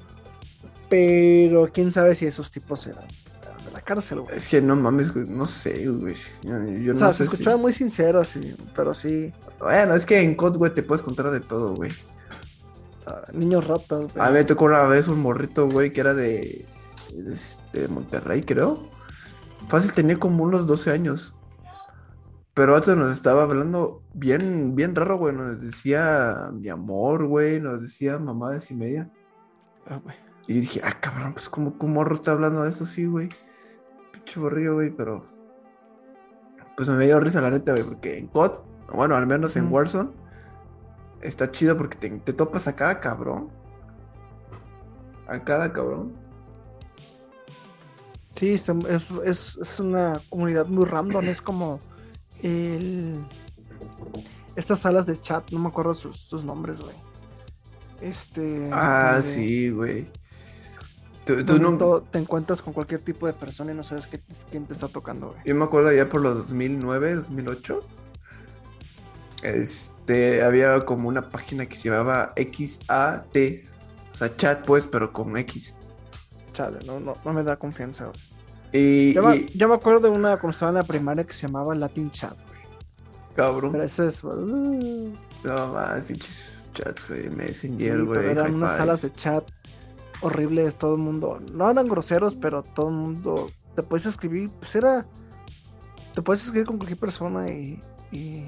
pero 0.89 1.69
quién 1.73 1.91
sabe 1.91 2.15
si 2.15 2.25
esos 2.25 2.51
tipos 2.51 2.85
eran, 2.87 3.05
cárcel, 3.87 4.21
güey. 4.21 4.35
Es 4.35 4.47
que 4.47 4.61
no 4.61 4.75
mames, 4.75 5.13
güey, 5.13 5.25
no 5.27 5.45
sé, 5.45 5.87
güey. 5.87 6.15
Yo, 6.43 6.63
yo 6.65 6.93
O 6.93 6.97
sea, 6.97 7.07
no 7.07 7.13
se 7.13 7.23
sé 7.23 7.29
si... 7.29 7.33
escuchaban 7.35 7.61
muy 7.61 7.73
sinceros, 7.73 8.27
sí, 8.27 8.55
pero 8.75 8.93
sí, 8.93 9.33
Bueno, 9.59 9.95
es 9.95 10.05
que 10.05 10.19
en 10.19 10.35
COD, 10.35 10.57
güey, 10.57 10.73
te 10.73 10.83
puedes 10.83 11.01
contar 11.01 11.31
de 11.31 11.39
todo, 11.39 11.73
güey. 11.75 11.91
ah, 13.07 13.21
niños 13.33 13.65
ratas, 13.65 14.13
güey. 14.13 14.13
A 14.19 14.27
mí 14.27 14.33
me 14.33 14.43
tocó 14.43 14.65
una 14.65 14.85
vez 14.87 15.07
un 15.07 15.19
morrito, 15.19 15.67
güey, 15.69 15.93
que 15.93 16.01
era 16.01 16.13
de, 16.13 16.65
de, 17.13 17.39
de 17.73 17.87
Monterrey, 17.87 18.43
creo. 18.43 18.89
Fácil, 19.69 19.93
tenía 19.93 20.17
como 20.19 20.43
unos 20.43 20.67
12 20.67 20.91
años. 20.91 21.33
Pero 22.53 22.75
antes 22.75 22.97
nos 22.97 23.13
estaba 23.13 23.43
hablando 23.43 24.01
bien, 24.13 24.75
bien 24.75 24.95
raro, 24.95 25.17
güey. 25.17 25.35
Nos 25.35 25.61
decía 25.61 26.49
mi 26.53 26.69
amor, 26.69 27.27
güey. 27.27 27.59
Nos 27.61 27.81
decía 27.81 28.17
mamadas 28.17 28.71
y 28.71 28.73
media. 28.73 29.11
Ah, 29.85 29.99
güey. 30.03 30.15
Y 30.47 30.61
dije, 30.61 30.81
ah, 30.83 30.93
cabrón, 30.99 31.33
pues 31.33 31.49
como 31.49 31.75
un 31.79 31.93
morro 31.93 32.15
está 32.15 32.31
hablando 32.31 32.63
de 32.63 32.69
eso, 32.69 32.85
sí, 32.85 33.05
güey. 33.05 33.29
Pinche 34.27 34.39
borrillo, 34.41 34.73
güey, 34.75 34.89
pero. 34.89 35.25
Pues 36.75 36.89
me 36.89 37.05
dio 37.05 37.17
risa 37.21 37.39
la 37.41 37.49
neta, 37.49 37.71
güey, 37.71 37.83
porque 37.85 38.17
en 38.17 38.27
COD, 38.27 38.51
bueno, 38.93 39.15
al 39.15 39.25
menos 39.25 39.55
en. 39.55 39.71
Warzone, 39.71 40.09
está 41.21 41.49
chido 41.49 41.77
porque 41.77 41.97
te, 41.97 42.09
te 42.09 42.33
topas 42.33 42.67
a 42.67 42.75
cada 42.75 42.99
cabrón. 42.99 43.49
A 45.29 45.39
cada 45.43 45.71
cabrón. 45.71 46.13
Sí, 48.35 48.49
es, 48.53 48.67
es, 48.69 49.57
es- 49.61 49.79
una 49.79 50.21
comunidad 50.29 50.67
muy 50.67 50.85
random, 50.85 51.25
es 51.25 51.41
como 51.41 51.79
el... 52.43 53.25
Estas 54.55 54.79
salas 54.79 55.05
de 55.07 55.17
chat, 55.19 55.49
no 55.51 55.59
me 55.59 55.69
acuerdo 55.69 55.93
sus, 55.95 56.17
sus 56.17 56.43
nombres, 56.43 56.79
güey. 56.81 56.95
Este... 58.01 58.69
Ah, 58.71 59.19
sí, 59.23 59.71
güey. 59.71 60.07
Tú, 61.43 61.59
no- 61.59 62.01
te 62.01 62.17
encuentras 62.19 62.61
con 62.61 62.73
cualquier 62.73 63.01
tipo 63.01 63.27
de 63.27 63.33
persona 63.33 63.71
y 63.71 63.75
no 63.75 63.83
sabes 63.83 64.07
qué- 64.07 64.21
quién 64.49 64.65
te 64.65 64.73
está 64.73 64.87
tocando, 64.87 65.27
güey. 65.29 65.39
Yo 65.45 65.55
me 65.55 65.63
acuerdo 65.65 65.91
ya 65.93 66.07
por 66.09 66.21
los 66.21 66.35
2009, 66.35 67.15
2008. 67.15 67.79
Este, 69.43 70.43
había 70.43 70.83
como 70.85 71.07
una 71.09 71.29
página 71.29 71.65
que 71.67 71.75
se 71.75 71.89
llamaba 71.89 72.33
XAT. 72.35 73.37
O 74.13 74.17
sea, 74.17 74.35
chat, 74.35 74.65
pues, 74.65 74.87
pero 74.87 75.13
con 75.13 75.37
X. 75.37 75.75
Chale, 76.53 76.79
no, 76.85 76.99
no, 76.99 77.15
no 77.23 77.33
me 77.33 77.43
da 77.43 77.55
confianza, 77.57 78.05
güey. 78.05 78.17
Y, 78.73 79.13
Yo, 79.13 79.23
me- 79.23 79.35
y- 79.37 79.51
yo 79.57 79.67
me 79.69 79.75
acuerdo 79.75 79.99
de 80.01 80.09
una 80.09 80.37
cuando 80.37 80.49
estaba 80.51 80.69
en 80.71 80.75
la 80.77 80.83
primaria 80.83 81.23
que 81.23 81.33
se 81.33 81.47
llamaba 81.47 81.73
Latin 81.75 82.09
Chat, 82.11 82.33
güey. 82.35 82.57
cabrón. 83.35 83.71
Pero 83.71 83.83
eso 83.83 84.07
es... 84.07 84.23
uh, 84.23 85.13
No 85.43 85.67
más, 85.73 86.01
pinches 86.01 86.71
chats, 86.73 87.07
güey. 87.07 87.29
Messenger, 87.29 87.95
sí, 87.99 88.01
güey. 88.05 88.25
eran 88.29 88.55
unas 88.55 88.75
salas 88.75 89.01
de 89.03 89.13
chat 89.13 89.43
horribles, 90.21 90.75
todo 90.77 90.95
el 90.95 91.01
mundo... 91.01 91.39
No 91.53 91.69
eran 91.69 91.87
groseros, 91.87 92.35
pero 92.35 92.63
todo 92.63 92.89
el 92.89 92.95
mundo... 92.95 93.51
Te 93.75 93.83
puedes 93.83 94.05
escribir, 94.05 94.49
pues 94.59 94.75
era... 94.75 95.05
Te 96.15 96.21
puedes 96.21 96.43
escribir 96.43 96.67
con 96.67 96.77
cualquier 96.77 96.99
persona 96.99 97.49
y... 97.49 97.81
y, 98.11 98.45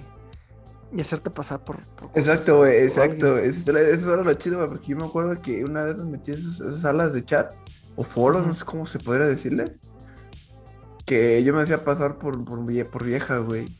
y 0.91 1.01
hacerte 1.01 1.29
pasar 1.29 1.63
por... 1.63 1.77
Exacto, 2.15 2.58
güey, 2.58 2.77
exacto. 2.84 3.38
Eso, 3.38 3.71
era- 3.71 3.82
eso 3.82 4.13
era 4.13 4.23
lo 4.23 4.34
chido, 4.34 4.58
güey, 4.58 4.69
porque 4.69 4.88
yo 4.88 4.97
me 4.97 5.05
acuerdo 5.05 5.39
que 5.41 5.63
una 5.63 5.84
vez 5.84 5.97
me 5.97 6.05
metí 6.05 6.32
a 6.32 6.36
esas, 6.36 6.60
esas 6.62 6.82
salas 6.82 7.13
de 7.13 7.23
chat 7.23 7.53
o 7.95 8.03
foros, 8.03 8.45
no 8.47 8.53
sé 8.55 8.65
cómo 8.65 8.88
se 8.88 8.97
podría 8.99 9.27
decirle. 9.27 9.77
Que 11.05 11.43
yo 11.43 11.53
me 11.53 11.62
hacía 11.62 11.84
pasar 11.84 12.17
por, 12.17 12.43
por, 12.43 12.60
por 12.89 13.03
vieja, 13.03 13.38
güey. 13.39 13.75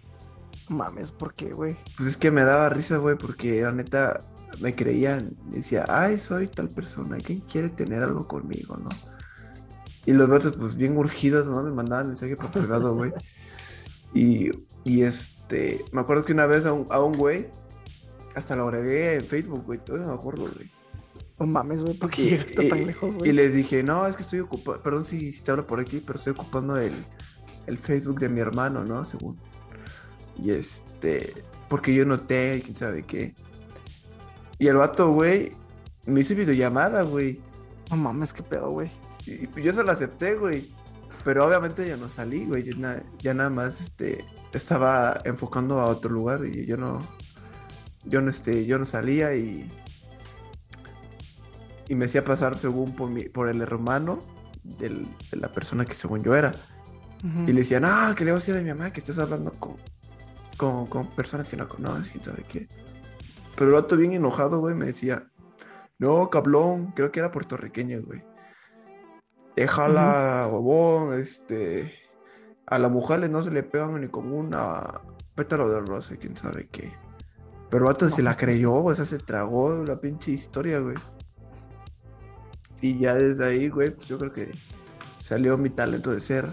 Mames, 0.68 1.12
¿por 1.12 1.34
qué, 1.34 1.52
güey? 1.54 1.76
Pues 1.98 2.10
es 2.10 2.18
que 2.18 2.30
me 2.30 2.44
daba 2.44 2.70
risa, 2.70 2.98
güey, 2.98 3.18
porque 3.18 3.62
la 3.62 3.72
neta 3.72 4.22
me 4.60 4.76
creían. 4.76 5.36
Decía, 5.52 5.86
ay, 5.88 6.20
soy 6.20 6.48
tal 6.48 6.70
persona, 6.70 7.18
¿quién 7.18 7.40
quiere 7.42 7.70
tener 7.70 8.04
algo 8.04 8.28
conmigo, 8.28 8.78
no? 8.78 8.90
Y 10.06 10.14
los 10.14 10.28
vatos, 10.28 10.54
pues 10.58 10.76
bien 10.76 10.98
urgidos, 10.98 11.48
¿no? 11.48 11.62
Me 11.64 11.72
mandaban 11.72 12.08
mensaje 12.08 12.36
por 12.36 12.52
privado, 12.52 12.96
güey. 12.96 13.12
Y, 14.14 14.50
y 14.84 15.04
este, 15.04 15.86
me 15.92 16.02
acuerdo 16.02 16.26
que 16.26 16.34
una 16.34 16.48
vez 16.48 16.66
a 16.66 16.74
un, 16.74 16.88
a 16.90 17.00
un 17.00 17.14
güey, 17.14 17.48
hasta 18.36 18.56
lo 18.56 18.64
agregué 18.68 19.16
en 19.16 19.26
Facebook, 19.26 19.64
güey, 19.66 19.80
todavía 19.84 20.08
me 20.08 20.14
acuerdo, 20.14 20.44
güey. 20.56 20.72
No 21.40 21.46
mames, 21.46 21.82
güey, 21.84 21.94
¿por 21.94 22.10
qué 22.10 22.22
Y, 22.24 22.30
llegaste 22.32 22.70
tan 22.70 22.80
y- 22.82 22.86
lejos, 22.86 23.10
y 23.14 23.18
güey? 23.20 23.32
les 23.34 23.54
dije, 23.54 23.84
no, 23.84 24.08
es 24.08 24.16
que 24.16 24.24
estoy 24.24 24.40
ocupado, 24.40 24.82
perdón 24.82 25.06
si, 25.06 25.32
si 25.32 25.42
te 25.44 25.52
hablo 25.52 25.68
por 25.68 25.80
aquí, 25.80 26.02
pero 26.06 26.18
estoy 26.18 26.34
ocupando 26.34 26.76
el, 26.78 26.94
el 27.68 27.78
Facebook 27.78 28.20
de 28.20 28.30
mi 28.30 28.40
hermano, 28.40 28.84
¿no? 28.84 29.06
Según. 29.06 29.38
Y 30.42 30.52
este, 30.52 31.34
porque 31.70 31.94
yo 31.94 32.06
noté, 32.06 32.58
y 32.58 32.62
quién 32.62 32.76
sabe 32.76 33.04
qué. 33.04 33.36
Y 34.60 34.68
el 34.68 34.76
vato, 34.76 35.12
güey, 35.12 35.54
me 36.06 36.20
hizo 36.20 36.36
videollamada, 36.36 37.02
güey. 37.04 37.40
No 37.90 37.98
mames, 37.98 38.34
qué 38.34 38.44
pedo, 38.44 38.70
güey. 38.72 38.92
Y 39.26 39.46
y 39.60 39.64
yo 39.64 39.74
se 39.74 39.84
lo 39.84 39.92
acepté, 39.92 40.36
güey. 40.36 40.70
Pero 41.24 41.46
obviamente 41.46 41.88
ya 41.88 41.98
no 41.98 42.08
salí, 42.10 42.46
güey. 42.46 42.64
Yo 42.64 42.76
na- 42.78 43.04
ya 43.22 43.34
nada 43.34 43.50
más, 43.50 43.82
este, 43.82 44.24
estaba 44.54 45.22
enfocando 45.26 45.80
a 45.80 45.86
otro 45.88 46.12
lugar 46.12 46.46
y 46.46 46.66
yo 46.66 46.78
no, 46.78 47.00
yo 48.06 48.22
no, 48.22 48.30
este, 48.30 48.66
yo 48.66 48.78
no 48.80 48.86
salía 48.86 49.36
y, 49.36 49.70
y 51.88 51.96
me 51.96 52.06
hacía 52.06 52.24
pasar 52.24 52.60
según 52.60 52.94
por 52.96 53.10
mi, 53.10 53.24
por 53.24 53.50
el 53.50 53.62
hermano 53.62 54.22
del- 54.64 55.08
de 55.32 55.38
la 55.38 55.52
persona 55.52 55.86
que 55.86 55.96
según 55.96 56.24
yo 56.24 56.36
era. 56.36 56.54
Y 57.22 57.52
le 57.52 57.60
decían, 57.62 57.84
ah, 57.86 58.14
que 58.18 58.24
le 58.24 58.32
voy 58.32 58.38
a 58.38 58.40
decir 58.40 58.56
a 58.56 58.62
mi 58.62 58.70
mamá 58.70 58.94
que 58.94 59.00
estás 59.02 59.20
hablando 59.20 59.52
con, 59.54 59.76
con, 60.58 60.88
con 60.88 61.08
personas 61.12 61.50
que 61.50 61.58
no 61.58 61.68
conoces, 61.68 62.12
quién 62.12 62.24
sabe 62.24 62.44
qué. 62.48 62.68
Pero 63.60 63.72
el 63.72 63.82
vato 63.82 63.98
bien 63.98 64.14
enojado, 64.14 64.60
güey, 64.62 64.74
me 64.74 64.86
decía, 64.86 65.30
no, 65.98 66.30
cablón, 66.30 66.94
creo 66.96 67.12
que 67.12 67.20
era 67.20 67.30
puertorriqueño, 67.30 68.02
güey. 68.04 68.24
Déjala, 69.58 70.48
huevón, 70.50 71.20
este... 71.20 71.94
A 72.68 72.80
las 72.80 72.90
mujeres 72.90 73.30
no 73.30 73.44
se 73.44 73.52
le 73.52 73.64
pegan 73.64 74.00
ni 74.00 74.08
con 74.08 74.32
una 74.32 75.02
pétalo 75.36 75.70
de 75.70 75.82
rosa, 75.82 76.16
quién 76.16 76.38
sabe 76.38 76.70
qué. 76.72 76.94
Pero 77.70 77.84
el 77.84 77.92
vato 77.92 78.10
se 78.10 78.24
la 78.24 78.38
creyó, 78.38 78.76
o 78.76 78.96
sea, 78.96 79.04
se 79.04 79.20
tragó 79.20 79.84
la 79.84 80.00
pinche 80.00 80.32
historia, 80.32 80.80
güey. 80.80 80.96
Y 82.80 82.98
ya 82.98 83.14
desde 83.16 83.46
ahí, 83.46 83.68
güey, 83.68 83.90
pues 83.90 84.08
yo 84.08 84.18
creo 84.20 84.32
que 84.32 84.54
salió 85.20 85.58
mi 85.58 85.70
talento 85.70 86.14
de 86.14 86.22
ser 86.22 86.46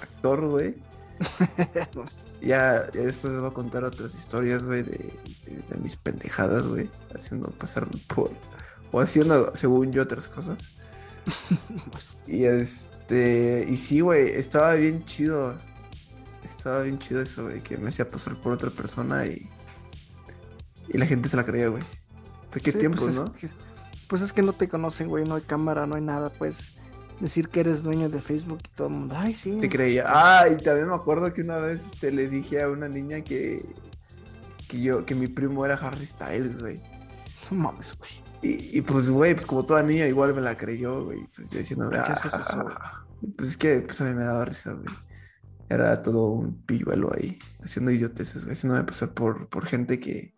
actor, 0.00 0.46
güey. 0.48 0.82
ya, 2.40 2.86
ya 2.92 3.00
después 3.02 3.32
les 3.32 3.40
voy 3.40 3.50
a 3.50 3.54
contar 3.54 3.84
otras 3.84 4.14
historias, 4.14 4.64
güey, 4.64 4.82
de, 4.82 4.90
de- 4.92 5.62
de 5.68 5.76
mis 5.78 5.96
pendejadas, 5.96 6.66
güey. 6.66 6.90
Haciendo 7.14 7.50
pasarme 7.50 8.00
por. 8.14 8.30
O 8.90 9.00
haciendo, 9.00 9.54
según 9.54 9.92
yo, 9.92 10.02
otras 10.02 10.28
cosas. 10.28 10.70
Pues, 11.90 12.22
Y 12.26 12.44
este. 12.44 13.66
Y 13.68 13.76
sí, 13.76 14.00
güey, 14.00 14.30
estaba 14.30 14.74
bien 14.74 15.04
chido. 15.04 15.56
Estaba 16.44 16.82
bien 16.82 16.98
chido 16.98 17.22
eso, 17.22 17.44
güey, 17.44 17.60
que 17.62 17.76
me 17.78 17.88
hacía 17.90 18.08
pasar 18.10 18.34
por 18.36 18.52
otra 18.52 18.70
persona 18.70 19.26
y. 19.26 19.48
Y 20.88 20.98
la 20.98 21.06
gente 21.06 21.28
se 21.28 21.36
la 21.36 21.44
creía, 21.44 21.68
güey. 21.68 21.82
O 21.82 22.52
sea, 22.52 22.62
qué 22.62 22.72
sí, 22.72 22.78
tiempos, 22.78 23.00
pues 23.02 23.14
es 23.14 23.20
¿no? 23.20 23.32
que- 23.32 23.50
pues 24.08 24.20
es 24.20 24.32
que 24.34 24.42
no 24.42 24.52
te 24.52 24.68
conocen, 24.68 25.08
güey, 25.08 25.24
no 25.24 25.36
hay 25.36 25.42
cámara, 25.42 25.86
no 25.86 25.94
hay 25.94 26.02
nada, 26.02 26.28
pues 26.30 26.72
decir 27.22 27.48
que 27.48 27.60
eres 27.60 27.82
dueño 27.82 28.08
de 28.10 28.20
Facebook 28.20 28.58
y 28.64 28.76
todo 28.76 28.88
el 28.88 28.94
mundo, 28.94 29.14
ay, 29.16 29.34
sí. 29.34 29.58
Te 29.60 29.68
creía. 29.68 30.04
Ah, 30.06 30.46
y 30.48 30.62
también 30.62 30.88
me 30.88 30.94
acuerdo 30.94 31.32
que 31.32 31.40
una 31.42 31.56
vez 31.56 31.82
este, 31.84 32.12
le 32.12 32.28
dije 32.28 32.62
a 32.62 32.68
una 32.68 32.88
niña 32.88 33.22
que. 33.22 33.64
Que 34.68 34.80
yo, 34.80 35.04
que 35.04 35.14
mi 35.14 35.26
primo 35.28 35.64
era 35.66 35.74
Harry 35.74 36.06
Styles, 36.06 36.58
güey. 36.58 36.80
No 37.50 37.56
mames, 37.58 37.94
güey. 37.98 38.10
Y, 38.42 38.78
y, 38.78 38.80
pues, 38.82 39.08
güey, 39.10 39.34
pues 39.34 39.46
como 39.46 39.64
toda 39.64 39.82
niña, 39.82 40.06
igual 40.06 40.34
me 40.34 40.40
la 40.40 40.56
creyó, 40.56 41.04
güey. 41.04 41.26
Pues 41.36 41.50
yo 41.50 41.58
diciéndome, 41.58 41.96
¿Por 41.96 42.06
qué 42.06 42.12
haces 42.12 42.34
eso, 42.34 42.62
güey? 42.62 42.74
"Ah". 42.78 43.04
Pues 43.36 43.50
es 43.50 43.56
que 43.56 43.80
pues 43.82 44.00
a 44.00 44.04
mí 44.04 44.14
me 44.14 44.24
daba 44.24 44.44
risa, 44.44 44.72
güey. 44.72 44.86
Era 45.68 46.02
todo 46.02 46.28
un 46.32 46.60
pilluelo 46.64 47.12
ahí, 47.14 47.38
haciendo 47.62 47.90
idioteces, 47.92 48.44
güey. 48.44 48.54
Haciéndome 48.54 48.82
pasar 48.84 49.10
por, 49.14 49.48
por 49.48 49.64
gente 49.66 50.00
que, 50.00 50.34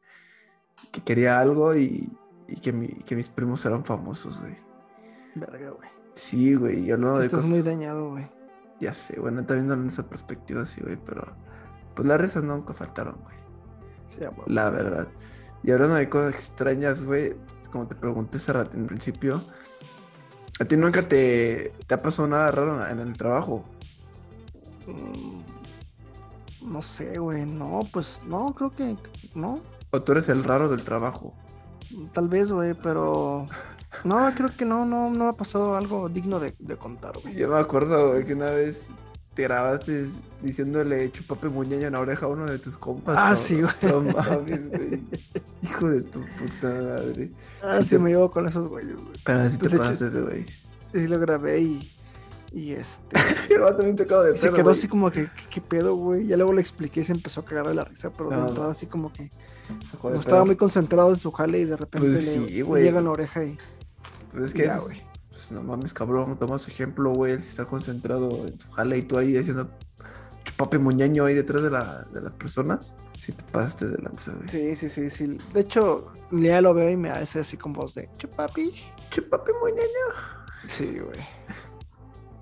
que 0.93 1.03
quería 1.03 1.41
algo 1.41 1.75
y, 1.77 2.13
y 2.49 2.57
que, 2.61 2.73
mi- 2.73 2.89
que 3.07 3.17
mis 3.17 3.29
primos 3.31 3.65
eran 3.65 3.85
famosos, 3.85 4.41
güey. 4.43 4.55
Verga, 5.35 5.71
güey. 5.71 5.89
Sí, 6.15 6.55
güey. 6.55 6.81
Y 6.87 6.91
hablando 6.93 7.19
de 7.19 7.27
Estás 7.27 7.39
cosas. 7.39 7.51
muy 7.51 7.63
dañado, 7.63 8.11
güey. 8.11 8.27
Ya 8.81 8.95
sé, 8.95 9.21
bueno, 9.21 9.45
también 9.45 9.67
viendo 9.69 9.83
en 9.83 9.89
esa 9.89 10.09
perspectiva, 10.09 10.65
sí, 10.65 10.81
güey, 10.83 10.97
pero. 11.05 11.25
Pues 11.95 12.07
las 12.09 12.21
risas 12.21 12.43
nunca 12.45 12.75
faltaron, 12.75 13.17
güey. 13.23 13.37
Sí. 14.11 14.21
La 14.47 14.71
verdad. 14.71 15.09
Y 15.63 15.71
hablando 15.71 15.97
de 15.97 16.09
cosas 16.09 16.35
extrañas, 16.35 17.03
güey, 17.05 17.35
como 17.73 17.87
te 17.87 17.95
pregunté 17.95 18.37
hace 18.39 18.53
rato 18.53 18.77
en 18.77 18.87
principio, 18.87 19.43
¿a 20.61 20.65
ti 20.65 20.77
nunca 20.77 21.09
te, 21.09 21.73
te 21.87 21.95
ha 21.95 22.03
pasado 22.03 22.29
nada 22.29 22.51
raro 22.51 22.87
en 22.89 22.99
el 23.01 23.17
trabajo? 23.17 23.65
Mm, 24.87 25.41
No 26.71 26.83
sé, 26.83 27.19
güey, 27.19 27.47
no, 27.47 27.81
pues 27.93 28.21
no, 28.27 28.55
creo 28.55 28.71
que 28.75 28.97
no. 29.35 29.61
¿O 29.91 30.03
tú 30.03 30.13
eres 30.13 30.29
el 30.29 30.45
raro 30.45 30.69
del 30.69 30.83
trabajo? 30.83 31.35
Tal 32.13 32.29
vez, 32.29 32.51
güey, 32.53 32.75
pero 32.75 33.47
no, 34.03 34.33
creo 34.35 34.51
que 34.57 34.65
no, 34.65 34.85
no, 34.85 35.11
no 35.11 35.29
ha 35.29 35.37
pasado 35.37 35.77
algo 35.77 36.09
digno 36.09 36.41
de, 36.41 36.55
de 36.59 36.77
contar, 36.77 37.13
güey. 37.23 37.35
Yo 37.35 37.49
me 37.49 37.59
acuerdo, 37.59 38.11
güey, 38.11 38.25
que 38.25 38.35
una 38.35 38.51
vez 38.51 38.91
te 39.35 39.43
grabaste 39.45 40.07
diciéndole 40.43 41.11
chupape 41.11 41.49
muñeña 41.49 41.89
en 41.89 41.93
la 41.95 42.01
oreja 42.01 42.27
a 42.27 42.29
uno 42.29 42.47
de 42.47 42.59
tus 42.59 42.77
compas. 42.79 43.17
Ah, 43.19 43.31
¿no? 43.31 43.37
sí, 43.37 43.61
güey. 43.63 43.75
No 43.83 44.01
mames, 44.03 44.69
güey. 44.71 45.03
Hijo 45.63 45.89
de 45.89 46.03
tu 46.03 46.21
puta 46.21 46.69
madre. 46.69 47.31
Ah, 47.63 47.79
Sí 47.79 47.85
sí, 47.85 47.91
te- 47.91 47.99
me 47.99 48.11
llevo 48.11 48.31
con 48.31 48.47
esos 48.47 48.69
güeyes, 48.69 48.95
güey. 48.97 49.21
Pero 49.25 49.41
así 49.41 49.59
te 49.59 49.69
de 49.69 49.75
hecho- 49.77 49.85
pasaste, 49.85 50.21
güey. 50.21 50.47
Sí, 50.93 51.09
lo 51.09 51.19
grabé 51.19 51.61
y, 51.61 51.93
y 52.53 52.73
este. 52.73 53.19
El 53.55 53.61
vato 53.63 53.79
también 53.79 53.97
tocado 53.97 54.23
de 54.23 54.35
y 54.35 54.37
se 54.37 54.51
quedó 54.53 54.63
güey. 54.65 54.77
así 54.77 54.87
como 54.87 55.11
que, 55.11 55.29
¿qué, 55.51 55.61
pedo, 55.61 55.97
güey? 55.97 56.27
Ya 56.29 56.37
luego 56.37 56.53
le 56.53 56.61
expliqué 56.61 57.01
y 57.01 57.05
se 57.05 57.13
empezó 57.13 57.41
a 57.41 57.45
cagar 57.45 57.67
de 57.67 57.75
la 57.75 57.85
risa, 57.85 58.11
pero 58.17 58.31
de 58.31 58.37
No. 58.37 58.49
entrada 58.49 58.71
así 58.71 58.87
como 58.87 59.13
que 59.13 59.25
de 59.25 59.31
no 60.05 60.21
estaba 60.21 60.45
muy 60.45 60.55
concentrado 60.57 61.11
en 61.11 61.17
su 61.17 61.33
jale 61.33 61.59
y 61.61 61.65
de 61.65 61.77
repente 61.77 62.07
Pues 62.07 62.29
le, 62.29 62.47
sí, 62.47 62.51
le 62.55 62.63
güey. 62.63 62.85
llega 62.85 62.99
en 63.01 63.05
la 63.07 63.11
oreja 63.11 63.43
y. 63.43 63.59
Pues 64.35 64.47
es 64.47 64.55
que 64.55 64.67
Ya, 64.67 64.77
es- 64.77 64.83
güey. 64.83 65.03
Pues 65.31 65.51
no 65.51 65.63
mames, 65.65 65.93
cabrón, 65.93 66.39
toma 66.39 66.59
su 66.61 66.71
ejemplo, 66.71 67.11
güey. 67.13 67.33
Él 67.33 67.43
sí 67.43 67.49
está 67.49 67.65
concentrado 67.65 68.47
en 68.47 68.57
tu 68.59 68.71
jale 68.71 68.99
y 68.99 69.03
tú 69.03 69.19
ahí 69.19 69.37
haciendo 69.37 69.69
chupape 70.45 70.79
muñeño 70.79 71.25
ahí 71.25 71.35
detrás 71.35 71.63
de, 71.63 71.71
la, 71.71 72.05
de 72.13 72.21
las 72.21 72.35
personas. 72.35 72.95
Sí 73.17 73.33
te 73.33 73.43
pasaste 73.45 73.89
de 73.89 73.99
lanza, 74.03 74.33
güey. 74.33 74.49
Sí, 74.49 74.77
sí, 74.77 74.89
sí, 74.89 75.11
sí. 75.11 75.39
De 75.53 75.61
hecho, 75.61 76.13
ya 76.31 76.61
lo 76.61 76.73
veo 76.75 76.89
y 76.91 76.97
me 76.97 77.11
hace 77.11 77.41
así 77.41 77.57
con 77.57 77.73
voz 77.73 77.95
de 77.95 78.09
chupapi. 78.19 78.75
Chupape 79.11 79.53
muñeño. 79.61 79.89
Sí, 80.69 80.99
güey. 81.01 81.21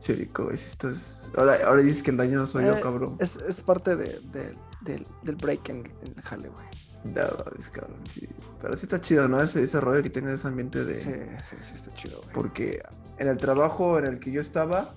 Chirico, 0.00 0.44
güey, 0.44 0.56
si 0.56 0.66
estás... 0.66 1.30
Ahora, 1.36 1.56
ahora 1.64 1.80
dices 1.82 2.02
que 2.02 2.10
el 2.10 2.16
daño 2.16 2.40
no 2.40 2.46
soy 2.48 2.64
yo, 2.64 2.76
Eh, 2.76 2.80
cabrón. 2.80 3.16
Es, 3.20 3.36
es 3.36 3.60
parte 3.60 3.94
de, 3.96 4.18
de- 4.32 4.56
del, 4.80 5.06
del 5.22 5.36
break 5.36 5.68
en, 5.68 5.78
en 6.02 6.14
el 6.16 6.22
jale, 6.22 6.48
güey. 6.48 6.66
No, 7.04 7.22
mames, 7.44 7.68
cabrón, 7.70 8.00
sí. 8.08 8.28
Pero 8.60 8.76
sí 8.76 8.84
está 8.84 9.00
chido, 9.00 9.28
¿no? 9.28 9.42
Ese, 9.42 9.62
ese 9.62 9.80
rollo 9.80 10.02
que 10.02 10.10
tenga 10.10 10.32
ese 10.32 10.46
ambiente 10.46 10.84
de... 10.84 11.00
Sí, 11.00 11.10
sí, 11.50 11.56
sí, 11.62 11.74
está 11.74 11.92
chido, 11.94 12.20
güey. 12.22 12.32
Porque 12.32 12.82
en 13.18 13.28
el 13.28 13.38
trabajo 13.38 13.98
en 13.98 14.04
el 14.06 14.20
que 14.20 14.30
yo 14.30 14.40
estaba, 14.40 14.94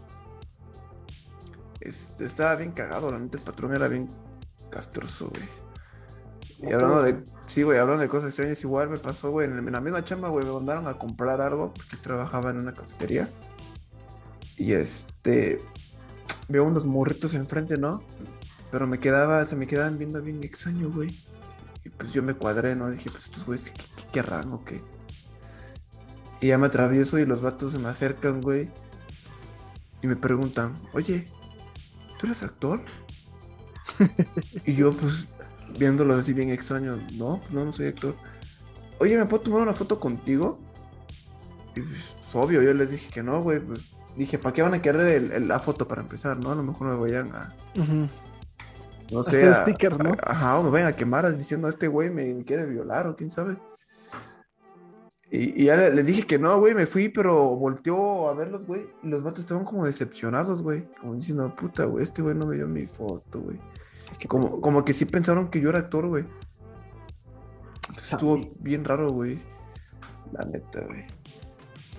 este, 1.81 2.25
estaba 2.25 2.55
bien 2.55 2.71
cagado, 2.71 3.11
la 3.11 3.19
neta, 3.19 3.37
el 3.37 3.43
patrón 3.43 3.73
era 3.73 3.87
bien 3.87 4.09
castroso, 4.69 5.29
güey. 5.29 6.69
Y 6.69 6.73
hablando 6.73 7.01
de, 7.01 7.23
sí, 7.47 7.63
güey, 7.63 7.79
hablando 7.79 8.03
de 8.03 8.07
cosas 8.07 8.29
extrañas, 8.29 8.63
igual 8.63 8.89
me 8.89 8.97
pasó, 8.97 9.31
güey, 9.31 9.47
en, 9.47 9.57
en 9.57 9.71
la 9.71 9.81
misma 9.81 10.03
chamba, 10.03 10.29
güey, 10.29 10.45
me 10.45 10.51
mandaron 10.51 10.87
a 10.87 10.97
comprar 10.97 11.41
algo 11.41 11.73
porque 11.73 11.97
trabajaba 11.97 12.51
en 12.51 12.57
una 12.57 12.73
cafetería. 12.73 13.29
Y 14.57 14.73
este, 14.73 15.61
veo 16.47 16.63
unos 16.63 16.85
morritos 16.85 17.33
enfrente, 17.33 17.77
¿no? 17.77 18.03
Pero 18.71 18.87
me 18.87 18.99
quedaba, 18.99 19.45
se 19.45 19.55
me 19.55 19.67
quedaban 19.67 19.97
viendo 19.97 20.21
bien 20.21 20.43
extraño, 20.43 20.89
güey. 20.91 21.24
Y 21.85 21.89
pues 21.89 22.11
yo 22.11 22.23
me 22.23 22.33
cuadré, 22.33 22.75
¿no? 22.75 22.89
Dije, 22.89 23.09
pues 23.11 23.25
estos 23.25 23.45
güeyes, 23.45 23.69
¿qué, 23.69 23.73
qué, 23.73 23.85
qué 23.95 24.03
querrán 24.11 24.59
qué? 24.65 24.81
Y 26.41 26.47
ya 26.47 26.57
me 26.57 26.65
atravieso 26.65 27.19
y 27.19 27.25
los 27.25 27.41
vatos 27.41 27.71
se 27.71 27.79
me 27.79 27.87
acercan, 27.87 28.41
güey. 28.41 28.69
Y 30.01 30.07
me 30.07 30.15
preguntan, 30.15 30.77
oye, 30.93 31.27
¿tú 32.19 32.25
eres 32.25 32.43
actor? 32.43 32.81
y 34.65 34.73
yo, 34.73 34.97
pues, 34.97 35.27
viéndolos 35.77 36.19
así 36.19 36.33
bien 36.33 36.49
extraño, 36.49 36.97
no, 37.13 37.39
pues 37.39 37.51
no, 37.51 37.65
no 37.65 37.71
soy 37.71 37.87
actor. 37.87 38.15
Oye, 38.99 39.17
¿me 39.17 39.25
puedo 39.25 39.43
tomar 39.43 39.61
una 39.61 39.73
foto 39.73 39.99
contigo? 39.99 40.59
Y 41.75 41.81
pues, 41.81 42.01
obvio, 42.33 42.61
yo 42.61 42.73
les 42.73 42.91
dije 42.91 43.09
que 43.11 43.23
no, 43.23 43.41
güey. 43.41 43.59
Pues, 43.59 43.81
dije, 44.17 44.39
¿para 44.39 44.53
qué 44.53 44.61
van 44.61 44.73
a 44.73 44.81
querer 44.81 45.41
la 45.41 45.59
foto 45.59 45.87
para 45.87 46.01
empezar, 46.01 46.37
no? 46.37 46.51
A 46.51 46.55
lo 46.55 46.63
mejor 46.63 46.87
me 46.87 46.95
vayan 46.95 47.31
a, 47.33 47.53
Ujú. 47.75 48.09
No 49.11 49.19
Hacer 49.21 49.39
sé, 49.41 49.47
a- 49.47 49.61
sticker, 49.63 50.03
¿no? 50.03 50.11
a- 50.11 50.31
ajá, 50.31 50.59
o 50.59 50.63
me 50.63 50.69
vayan 50.69 50.87
a 50.87 50.95
quemar 50.95 51.31
diciendo, 51.35 51.67
este 51.67 51.87
güey 51.87 52.09
me, 52.09 52.33
me 52.33 52.43
quiere 52.43 52.65
violar 52.65 53.07
o 53.07 53.15
quién 53.15 53.31
sabe. 53.31 53.57
Y, 55.31 55.61
y 55.63 55.65
ya 55.65 55.75
le- 55.75 55.93
les 55.93 56.05
dije 56.05 56.25
que 56.27 56.37
no, 56.39 56.59
güey, 56.59 56.73
me 56.75 56.85
fui, 56.85 57.09
pero 57.09 57.55
volteó 57.57 58.29
a 58.29 58.33
verlos, 58.33 58.65
güey. 58.65 58.87
Y 59.03 59.07
los 59.07 59.23
vatos 59.23 59.39
estaban 59.41 59.65
como 59.65 59.85
decepcionados, 59.85 60.61
güey. 60.63 60.87
Como 60.99 61.15
diciendo, 61.15 61.53
puta, 61.55 61.85
güey, 61.85 62.03
este 62.03 62.21
güey 62.21 62.35
no 62.35 62.45
me 62.45 62.55
dio 62.55 62.67
mi 62.67 62.85
foto, 62.85 63.41
güey. 63.41 63.59
Como, 64.27 64.61
como 64.61 64.85
que 64.85 64.93
sí 64.93 65.05
pensaron 65.05 65.49
que 65.49 65.59
yo 65.59 65.69
era 65.69 65.79
actor, 65.79 66.07
güey. 66.07 66.25
Pues 67.93 68.11
Estuvo 68.13 68.39
bien 68.59 68.85
raro, 68.85 69.11
güey. 69.11 69.39
La 70.31 70.45
neta, 70.45 70.81
güey. 70.85 71.05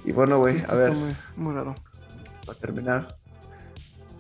Y 0.05 0.13
bueno, 0.13 0.39
güey, 0.39 0.55
Sí, 0.59 0.63
a 0.63 0.65
está 0.67 0.77
ver, 0.77 0.93
muy, 0.93 1.17
muy 1.37 1.53
raro. 1.55 1.75
para 2.47 2.59
terminar. 2.59 3.19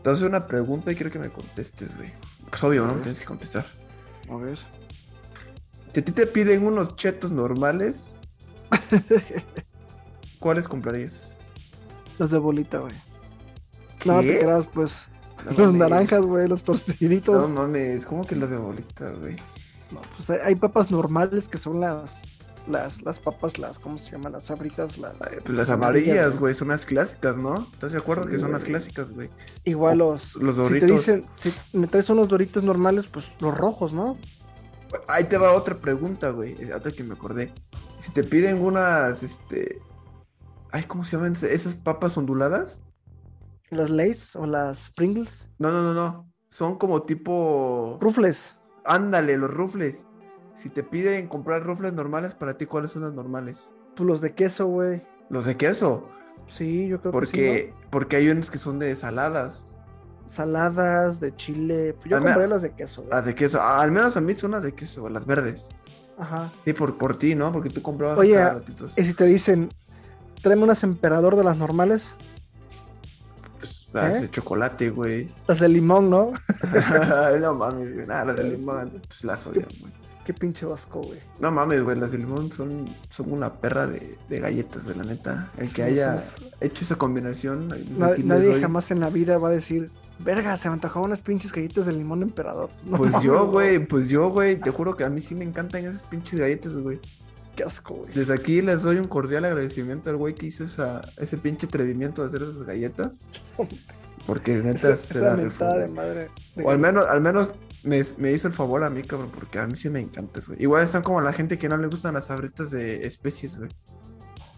Te 0.02 0.10
hacer 0.10 0.28
una 0.28 0.46
pregunta 0.46 0.90
y 0.92 0.96
quiero 0.96 1.10
que 1.12 1.18
me 1.18 1.30
contestes, 1.30 1.96
güey. 1.96 2.12
Pues 2.56 2.64
obvio, 2.64 2.86
¿no? 2.86 2.94
Tienes 2.94 3.20
que 3.20 3.26
contestar. 3.26 3.66
A 4.30 4.36
ver. 4.36 4.56
Si 5.92 6.00
a 6.00 6.02
ti 6.02 6.10
te 6.10 6.26
piden 6.26 6.64
unos 6.66 6.96
chetos 6.96 7.30
normales, 7.30 8.16
¿cuáles 10.40 10.66
comprarías? 10.66 11.36
Los 12.18 12.30
de 12.30 12.38
bolita, 12.38 12.78
güey. 12.78 12.94
No 14.06 14.20
te 14.20 14.38
creas, 14.38 14.66
pues. 14.68 15.06
No 15.44 15.50
los 15.50 15.58
mames. 15.58 15.74
naranjas, 15.74 16.22
güey, 16.24 16.48
los 16.48 16.62
No 16.62 16.72
torciditos. 16.72 17.50
No, 17.50 17.62
mames, 17.62 18.06
¿cómo 18.06 18.26
que 18.26 18.36
los 18.36 18.48
de 18.48 18.56
bolita, 18.56 19.10
güey? 19.10 19.36
pues 20.16 20.30
hay, 20.30 20.38
hay 20.42 20.54
papas 20.54 20.90
normales 20.90 21.48
que 21.48 21.58
son 21.58 21.80
las. 21.80 22.22
Las, 22.66 23.02
las 23.02 23.20
papas, 23.20 23.58
las, 23.58 23.78
¿cómo 23.78 23.96
se 23.96 24.10
llaman? 24.10 24.32
Las 24.32 24.44
sabritas, 24.44 24.98
las. 24.98 25.16
Pues 25.18 25.56
las 25.56 25.70
amarillas, 25.70 26.36
güey, 26.38 26.52
son 26.52 26.68
las 26.68 26.84
clásicas, 26.84 27.36
¿no? 27.36 27.68
¿Estás 27.72 27.92
de 27.92 27.98
acuerdo 27.98 28.24
Sí, 28.24 28.30
que 28.30 28.38
son 28.38 28.50
las 28.50 28.64
clásicas, 28.64 29.12
güey? 29.12 29.30
Igual 29.64 29.98
los. 29.98 30.34
los 30.36 30.56
Si 30.56 30.62
te 30.62 30.68
Doritos. 30.80 30.90
dicen, 30.90 31.26
si 31.36 31.52
me 31.72 31.86
traes 31.86 32.10
unos 32.10 32.28
doritos 32.28 32.64
normales, 32.64 33.06
pues 33.06 33.26
los 33.40 33.56
rojos, 33.56 33.92
¿no? 33.92 34.16
Ahí 35.06 35.24
te 35.24 35.38
va 35.38 35.52
otra 35.52 35.76
pregunta, 35.76 36.30
güey. 36.30 36.56
Otra 36.72 36.90
que 36.90 37.04
me 37.04 37.14
acordé. 37.14 37.52
Si 37.96 38.10
te 38.12 38.24
piden 38.24 38.60
unas, 38.60 39.22
este. 39.22 39.80
Ay, 40.72 40.84
¿cómo 40.84 41.04
se 41.04 41.16
llaman 41.16 41.34
esas 41.34 41.76
papas 41.76 42.16
onduladas? 42.16 42.82
Las 43.70 43.90
Lays 43.90 44.34
o 44.34 44.46
las 44.46 44.90
Pringles. 44.90 45.48
No, 45.58 45.70
no, 45.70 45.82
no, 45.82 45.94
no. 45.94 46.28
Son 46.48 46.78
como 46.78 47.02
tipo. 47.02 47.98
Rufles. 48.00 48.56
Ándale, 48.84 49.36
los 49.36 49.50
rufles. 49.52 50.06
Si 50.56 50.70
te 50.70 50.82
piden 50.82 51.28
comprar 51.28 51.62
rufles 51.62 51.92
normales, 51.92 52.34
para 52.34 52.56
ti, 52.56 52.66
¿cuáles 52.66 52.90
son 52.90 53.02
los 53.02 53.14
normales? 53.14 53.70
Pues 53.94 54.06
los 54.06 54.20
de 54.20 54.34
queso, 54.34 54.66
güey. 54.66 55.02
Los 55.30 55.44
de 55.46 55.56
queso. 55.56 56.08
Sí, 56.48 56.88
yo 56.88 57.00
creo 57.00 57.12
Porque, 57.12 57.30
que 57.32 57.72
sí. 57.74 57.84
porque 57.90 58.16
hay 58.16 58.28
unos 58.28 58.50
que 58.50 58.58
son 58.58 58.78
de 58.78 58.94
saladas. 58.96 59.68
¿no? 59.70 60.30
Saladas 60.32 61.20
de 61.20 61.34
chile. 61.36 61.94
Pues 61.94 62.10
yo 62.10 62.16
A 62.16 62.20
mí- 62.20 62.26
compré 62.26 62.46
las 62.48 62.62
de 62.62 62.72
queso. 62.72 63.02
güey. 63.02 63.12
Las 63.12 63.24
de 63.26 63.34
queso. 63.34 63.58
ah, 63.60 63.80
al 63.80 63.92
menos 63.92 64.16
a 64.16 64.20
mí 64.20 64.34
son 64.34 64.50
las 64.52 64.62
de 64.62 64.72
queso, 64.74 65.08
las 65.08 65.24
verdes. 65.26 65.68
Ajá. 66.18 66.50
Sí, 66.64 66.72
por, 66.72 66.96
por 66.98 67.18
ti, 67.18 67.34
¿no? 67.34 67.52
Porque 67.52 67.68
tú 67.70 67.82
comprabas 67.82 68.18
Oye, 68.18 68.34
cada 68.34 68.54
ratitos. 68.54 68.96
Y 68.98 69.04
si 69.04 69.12
te 69.14 69.24
dicen, 69.24 69.70
tráeme 70.42 70.62
unas 70.64 70.82
emperador 70.82 71.36
de 71.36 71.44
las 71.44 71.56
normales, 71.58 72.14
Pues, 73.58 73.88
las 73.92 74.16
¿Eh? 74.16 74.20
de 74.22 74.30
chocolate, 74.30 74.90
güey. 74.90 75.30
las 75.46 75.60
de 75.60 75.68
limón, 75.68 76.08
¿no? 76.10 76.32
no 77.40 77.54
mames. 77.54 78.06
Nada, 78.06 78.24
las 78.26 78.36
de 78.36 78.44
limón, 78.44 79.02
pues 79.06 79.24
las 79.24 79.46
odian, 79.46 79.68
güey. 79.80 79.92
Qué 80.26 80.34
pinche 80.34 80.66
vasco, 80.66 81.02
güey. 81.02 81.20
No 81.38 81.52
mames, 81.52 81.84
güey. 81.84 81.96
Las 81.96 82.10
de 82.10 82.18
limón 82.18 82.50
son, 82.50 82.88
son 83.10 83.32
una 83.32 83.54
perra 83.60 83.86
de, 83.86 84.18
de 84.28 84.40
galletas, 84.40 84.84
güey, 84.84 84.96
la 84.98 85.04
neta. 85.04 85.52
El 85.56 85.68
que 85.68 85.74
Sí, 85.76 85.82
haya 85.82 86.18
sí, 86.18 86.40
sí. 86.40 86.50
hecho 86.60 86.82
esa 86.82 86.96
combinación. 86.96 87.68
Na- 87.68 88.10
nadie 88.24 88.48
doy- 88.48 88.60
jamás 88.60 88.90
en 88.90 88.98
la 88.98 89.08
vida 89.08 89.38
va 89.38 89.48
a 89.48 89.52
decir, 89.52 89.88
verga, 90.18 90.56
se 90.56 90.68
me 90.68 90.74
antojaban 90.74 91.10
unas 91.10 91.22
pinches 91.22 91.52
galletas 91.52 91.86
de 91.86 91.92
limón 91.92 92.22
emperador. 92.24 92.70
No 92.84 92.96
Pues 92.96 93.12
mames, 93.12 93.24
yo, 93.24 93.46
güey, 93.46 93.78
pues 93.86 94.08
yo, 94.08 94.30
güey, 94.30 94.58
te 94.58 94.72
juro 94.72 94.96
que 94.96 95.04
a 95.04 95.08
mí 95.08 95.20
sí 95.20 95.36
me 95.36 95.44
encantan 95.44 95.84
esas 95.84 96.02
pinches 96.02 96.40
galletas, 96.40 96.76
güey. 96.76 96.98
Qué 97.54 97.62
asco, 97.62 97.94
güey. 97.94 98.12
Desde 98.12 98.34
aquí 98.34 98.60
les 98.62 98.82
doy 98.82 98.96
un 98.96 99.06
cordial 99.06 99.44
agradecimiento 99.44 100.10
al 100.10 100.16
güey 100.16 100.34
que 100.34 100.46
hizo 100.46 100.64
esa, 100.64 101.02
ese 101.18 101.38
pinche 101.38 101.66
atrevimiento 101.68 102.20
de 102.22 102.26
hacer 102.28 102.42
esas 102.42 102.64
galletas. 102.64 103.22
Porque 104.26 104.56
neta 104.56 104.88
Esa, 104.92 104.96
se 104.96 105.18
esa 105.18 105.24
la 105.28 105.36
de 105.36 105.44
güey. 105.46 105.88
madre. 105.90 106.30
de 106.56 106.64
O 106.64 106.70
al 106.70 106.78
menos, 106.80 107.06
al 107.08 107.20
menos 107.20 107.50
me, 107.86 108.02
me 108.18 108.32
hizo 108.32 108.48
el 108.48 108.52
favor 108.54 108.84
a 108.84 108.90
mí, 108.90 109.02
cabrón, 109.02 109.30
porque 109.34 109.58
a 109.58 109.66
mí 109.66 109.76
sí 109.76 109.88
me 109.88 110.00
encantan, 110.00 110.42
güey. 110.46 110.62
Igual 110.62 110.82
están 110.82 111.02
como 111.02 111.20
la 111.20 111.32
gente 111.32 111.56
que 111.58 111.68
no 111.68 111.76
le 111.78 111.86
gustan 111.86 112.14
las 112.14 112.26
sabritas 112.26 112.70
de 112.70 113.06
especies, 113.06 113.56
güey. 113.58 113.70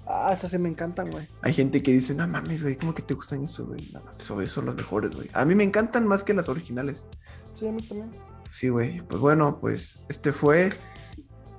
Ah, 0.06 0.32
esas 0.32 0.50
sí 0.50 0.58
me 0.58 0.68
encantan, 0.70 1.10
güey. 1.10 1.28
Hay 1.42 1.52
gente 1.52 1.82
que 1.82 1.92
dice, 1.92 2.14
no 2.14 2.26
mames, 2.26 2.62
güey, 2.62 2.76
¿cómo 2.76 2.94
que 2.94 3.02
te 3.02 3.12
gustan 3.14 3.42
eso, 3.42 3.66
güey? 3.66 3.90
No 3.92 4.00
mames, 4.02 4.30
obvio, 4.30 4.48
son 4.48 4.64
los 4.66 4.74
mejores, 4.74 5.14
güey. 5.14 5.28
A 5.34 5.44
mí 5.44 5.54
me 5.54 5.64
encantan 5.64 6.06
más 6.06 6.24
que 6.24 6.32
las 6.34 6.48
originales. 6.48 7.04
Sí, 7.58 7.68
a 7.68 7.72
mí 7.72 7.82
también. 7.86 8.10
Sí, 8.50 8.70
güey. 8.70 9.02
Pues 9.02 9.20
bueno, 9.20 9.58
pues 9.60 9.98
este 10.08 10.32
fue 10.32 10.70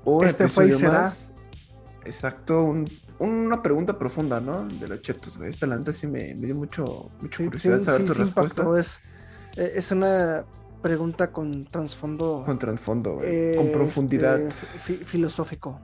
un 0.06 0.26
Este 0.26 0.48
fue 0.48 0.68
y 0.70 0.72
será. 0.72 1.04
más. 1.04 1.32
Exacto, 2.06 2.64
un- 2.64 2.90
una 3.20 3.62
pregunta 3.62 4.00
profunda, 4.00 4.40
¿no? 4.42 4.66
De 4.68 4.88
los 4.88 5.02
chetos, 5.02 5.38
güey. 5.38 5.50
Esa 5.50 5.68
la 5.68 5.78
neta 5.78 5.94
sí 5.94 6.08
me, 6.08 6.34
me 6.34 6.48
dio 6.48 6.56
mucho, 6.56 7.12
mucha 7.22 7.38
Sí, 7.38 7.44
curiosidad 7.44 7.78
sí, 7.80 7.84
saber 7.84 8.02
sí, 8.02 8.08
tu 8.08 8.14
respuesta. 8.16 8.62
impactó, 8.64 8.78
Es, 8.80 9.00
eh, 9.58 9.74
es 9.76 9.92
una 9.92 10.46
pregunta 10.82 11.32
con 11.32 11.66
trasfondo 11.66 12.44
Con 12.46 12.58
trasfondo, 12.60 13.16
güey. 13.16 13.28
eh, 13.30 13.54
con 13.58 13.72
profundidad. 13.72 14.40
este, 14.40 14.66
fi- 14.80 15.04
filosófico. 15.06 15.80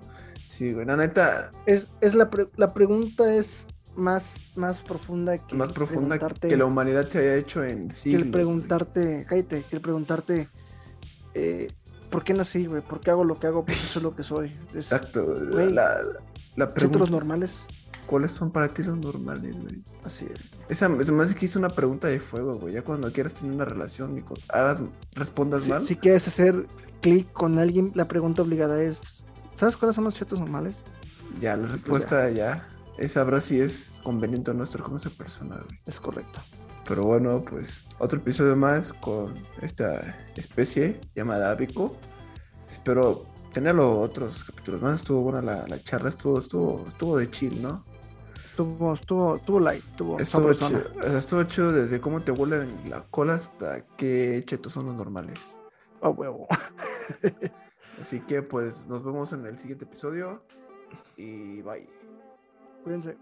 Sí, 0.48 0.74
güey. 0.74 0.86
La 0.86 0.96
neta, 0.96 1.52
Es, 1.66 1.88
es 2.02 2.16
la, 2.16 2.30
pre- 2.30 2.50
la 2.56 2.74
pregunta 2.74 3.34
es 3.36 3.68
más, 3.96 4.44
más 4.56 4.82
profunda 4.82 5.38
que 5.38 5.56
más 5.56 5.72
profunda 5.72 6.20
que 6.20 6.58
la 6.58 6.66
humanidad 6.66 7.08
se 7.10 7.20
haya 7.20 7.36
hecho 7.36 7.64
en 7.64 7.88
que 7.88 7.94
siglos. 7.94 8.24
el 8.24 8.32
preguntarte, 8.32 9.26
cállate, 9.28 9.64
que 9.64 9.76
el 9.76 9.82
preguntarte 9.82 10.50
eh, 11.34 11.72
¿por 12.10 12.24
qué 12.24 12.34
nací, 12.34 12.66
güey? 12.66 12.82
¿Por 12.82 13.00
qué 13.02 13.12
hago 13.12 13.24
lo 13.24 13.40
que 13.40 13.48
hago? 13.48 13.66
¿Por 13.66 13.74
qué 13.74 13.80
soy 13.82 14.04
lo 14.04 14.16
que 14.16 14.24
soy? 14.24 14.56
Es, 14.74 14.92
Exacto. 14.92 15.26
güey. 15.52 15.72
La, 15.74 15.96
la 16.56 16.66
¿excepto 16.66 16.74
pregunta, 16.74 17.00
los 17.00 17.10
normales? 17.12 17.66
¿Cuáles 18.06 18.32
son 18.32 18.52
para 18.52 18.74
ti 18.74 18.84
los 18.84 18.98
normales, 18.98 19.62
güey? 19.62 19.84
Así 20.04 20.26
es. 20.26 20.40
Esa, 20.70 20.88
se 21.04 21.12
me 21.12 21.24
hace 21.24 21.36
que 21.36 21.46
hice 21.46 21.60
una 21.60 21.70
pregunta 21.70 22.08
de 22.08 22.20
fuego, 22.20 22.58
güey. 22.58 22.74
Ya 22.74 22.84
cuando 22.84 23.12
quieras 23.12 23.34
tener 23.34 23.54
una 23.54 23.66
relación 23.66 24.18
y 24.18 24.24
hagas, 24.50 24.82
respondas 25.14 25.64
Si, 25.64 25.70
mal. 25.70 25.84
si 25.84 25.96
quieres 25.96 26.28
hacer 26.28 26.68
clic 27.02 27.32
con 27.34 27.60
alguien, 27.60 27.92
la 27.96 28.08
pregunta 28.08 28.42
obligada 28.42 28.82
es, 28.82 29.26
¿sabes 29.56 29.78
cuáles 29.78 29.96
son 29.96 30.06
los 30.06 30.14
chetos 30.14 30.40
normales? 30.40 30.84
Ya, 31.40 31.58
la 31.58 31.68
respuesta 31.68 32.30
ya 32.30 32.68
es 32.98 33.14
sabrá 33.14 33.42
si 33.42 33.60
es 33.60 34.00
conveniente 34.04 34.52
o 34.52 34.54
no 34.54 34.64
estar 34.64 34.82
con 34.82 34.96
esa 34.96 35.10
persona, 35.10 35.58
güey. 35.58 35.80
Es 35.86 36.00
correcto. 36.00 36.40
Pero 36.88 37.04
bueno, 37.04 37.44
pues 37.44 37.88
otro 37.98 38.20
episodio 38.20 38.56
más 38.56 38.94
con 38.94 39.34
esta 39.62 40.18
especie 40.36 41.02
llamada 41.16 41.52
Abico. 41.52 41.96
Espero 42.70 43.26
tenerlo 43.52 44.00
otros 44.00 44.44
capítulos 44.44 44.82
más. 44.82 44.96
Estuvo 44.98 45.22
buena 45.22 45.42
la, 45.42 45.68
la 45.68 45.82
charla, 45.82 46.10
estuvo, 46.10 46.40
estuvo, 46.40 46.86
estuvo 46.88 47.18
de 47.18 47.30
chill, 47.30 47.62
¿no? 47.62 47.84
Estuvo, 48.56 48.94
estuvo, 48.94 49.36
estuvo 49.36 49.60
light, 49.60 49.84
estuvo 49.84 50.18
Estuvo 50.18 50.54
chido, 50.54 50.82
o 50.98 51.04
sea, 51.04 51.18
estuvo 51.18 51.44
chido 51.44 51.72
desde 51.74 52.00
cómo 52.00 52.22
te 52.22 52.32
huelen 52.32 52.74
la 52.90 53.02
cola 53.02 53.34
hasta 53.34 53.86
qué 53.98 54.44
chetos 54.46 54.72
son 54.72 54.86
los 54.86 54.96
normales. 54.96 55.58
A 56.02 56.08
huevo. 56.08 56.48
Así 58.00 58.22
que 58.22 58.44
pues 58.44 58.88
nos 58.88 59.04
vemos 59.04 59.34
en 59.34 59.46
el 59.46 59.60
siguiente 59.60 59.84
episodio 59.84 60.42
y 61.18 61.62
bye. 61.64 61.86
Cuídense. 62.86 63.18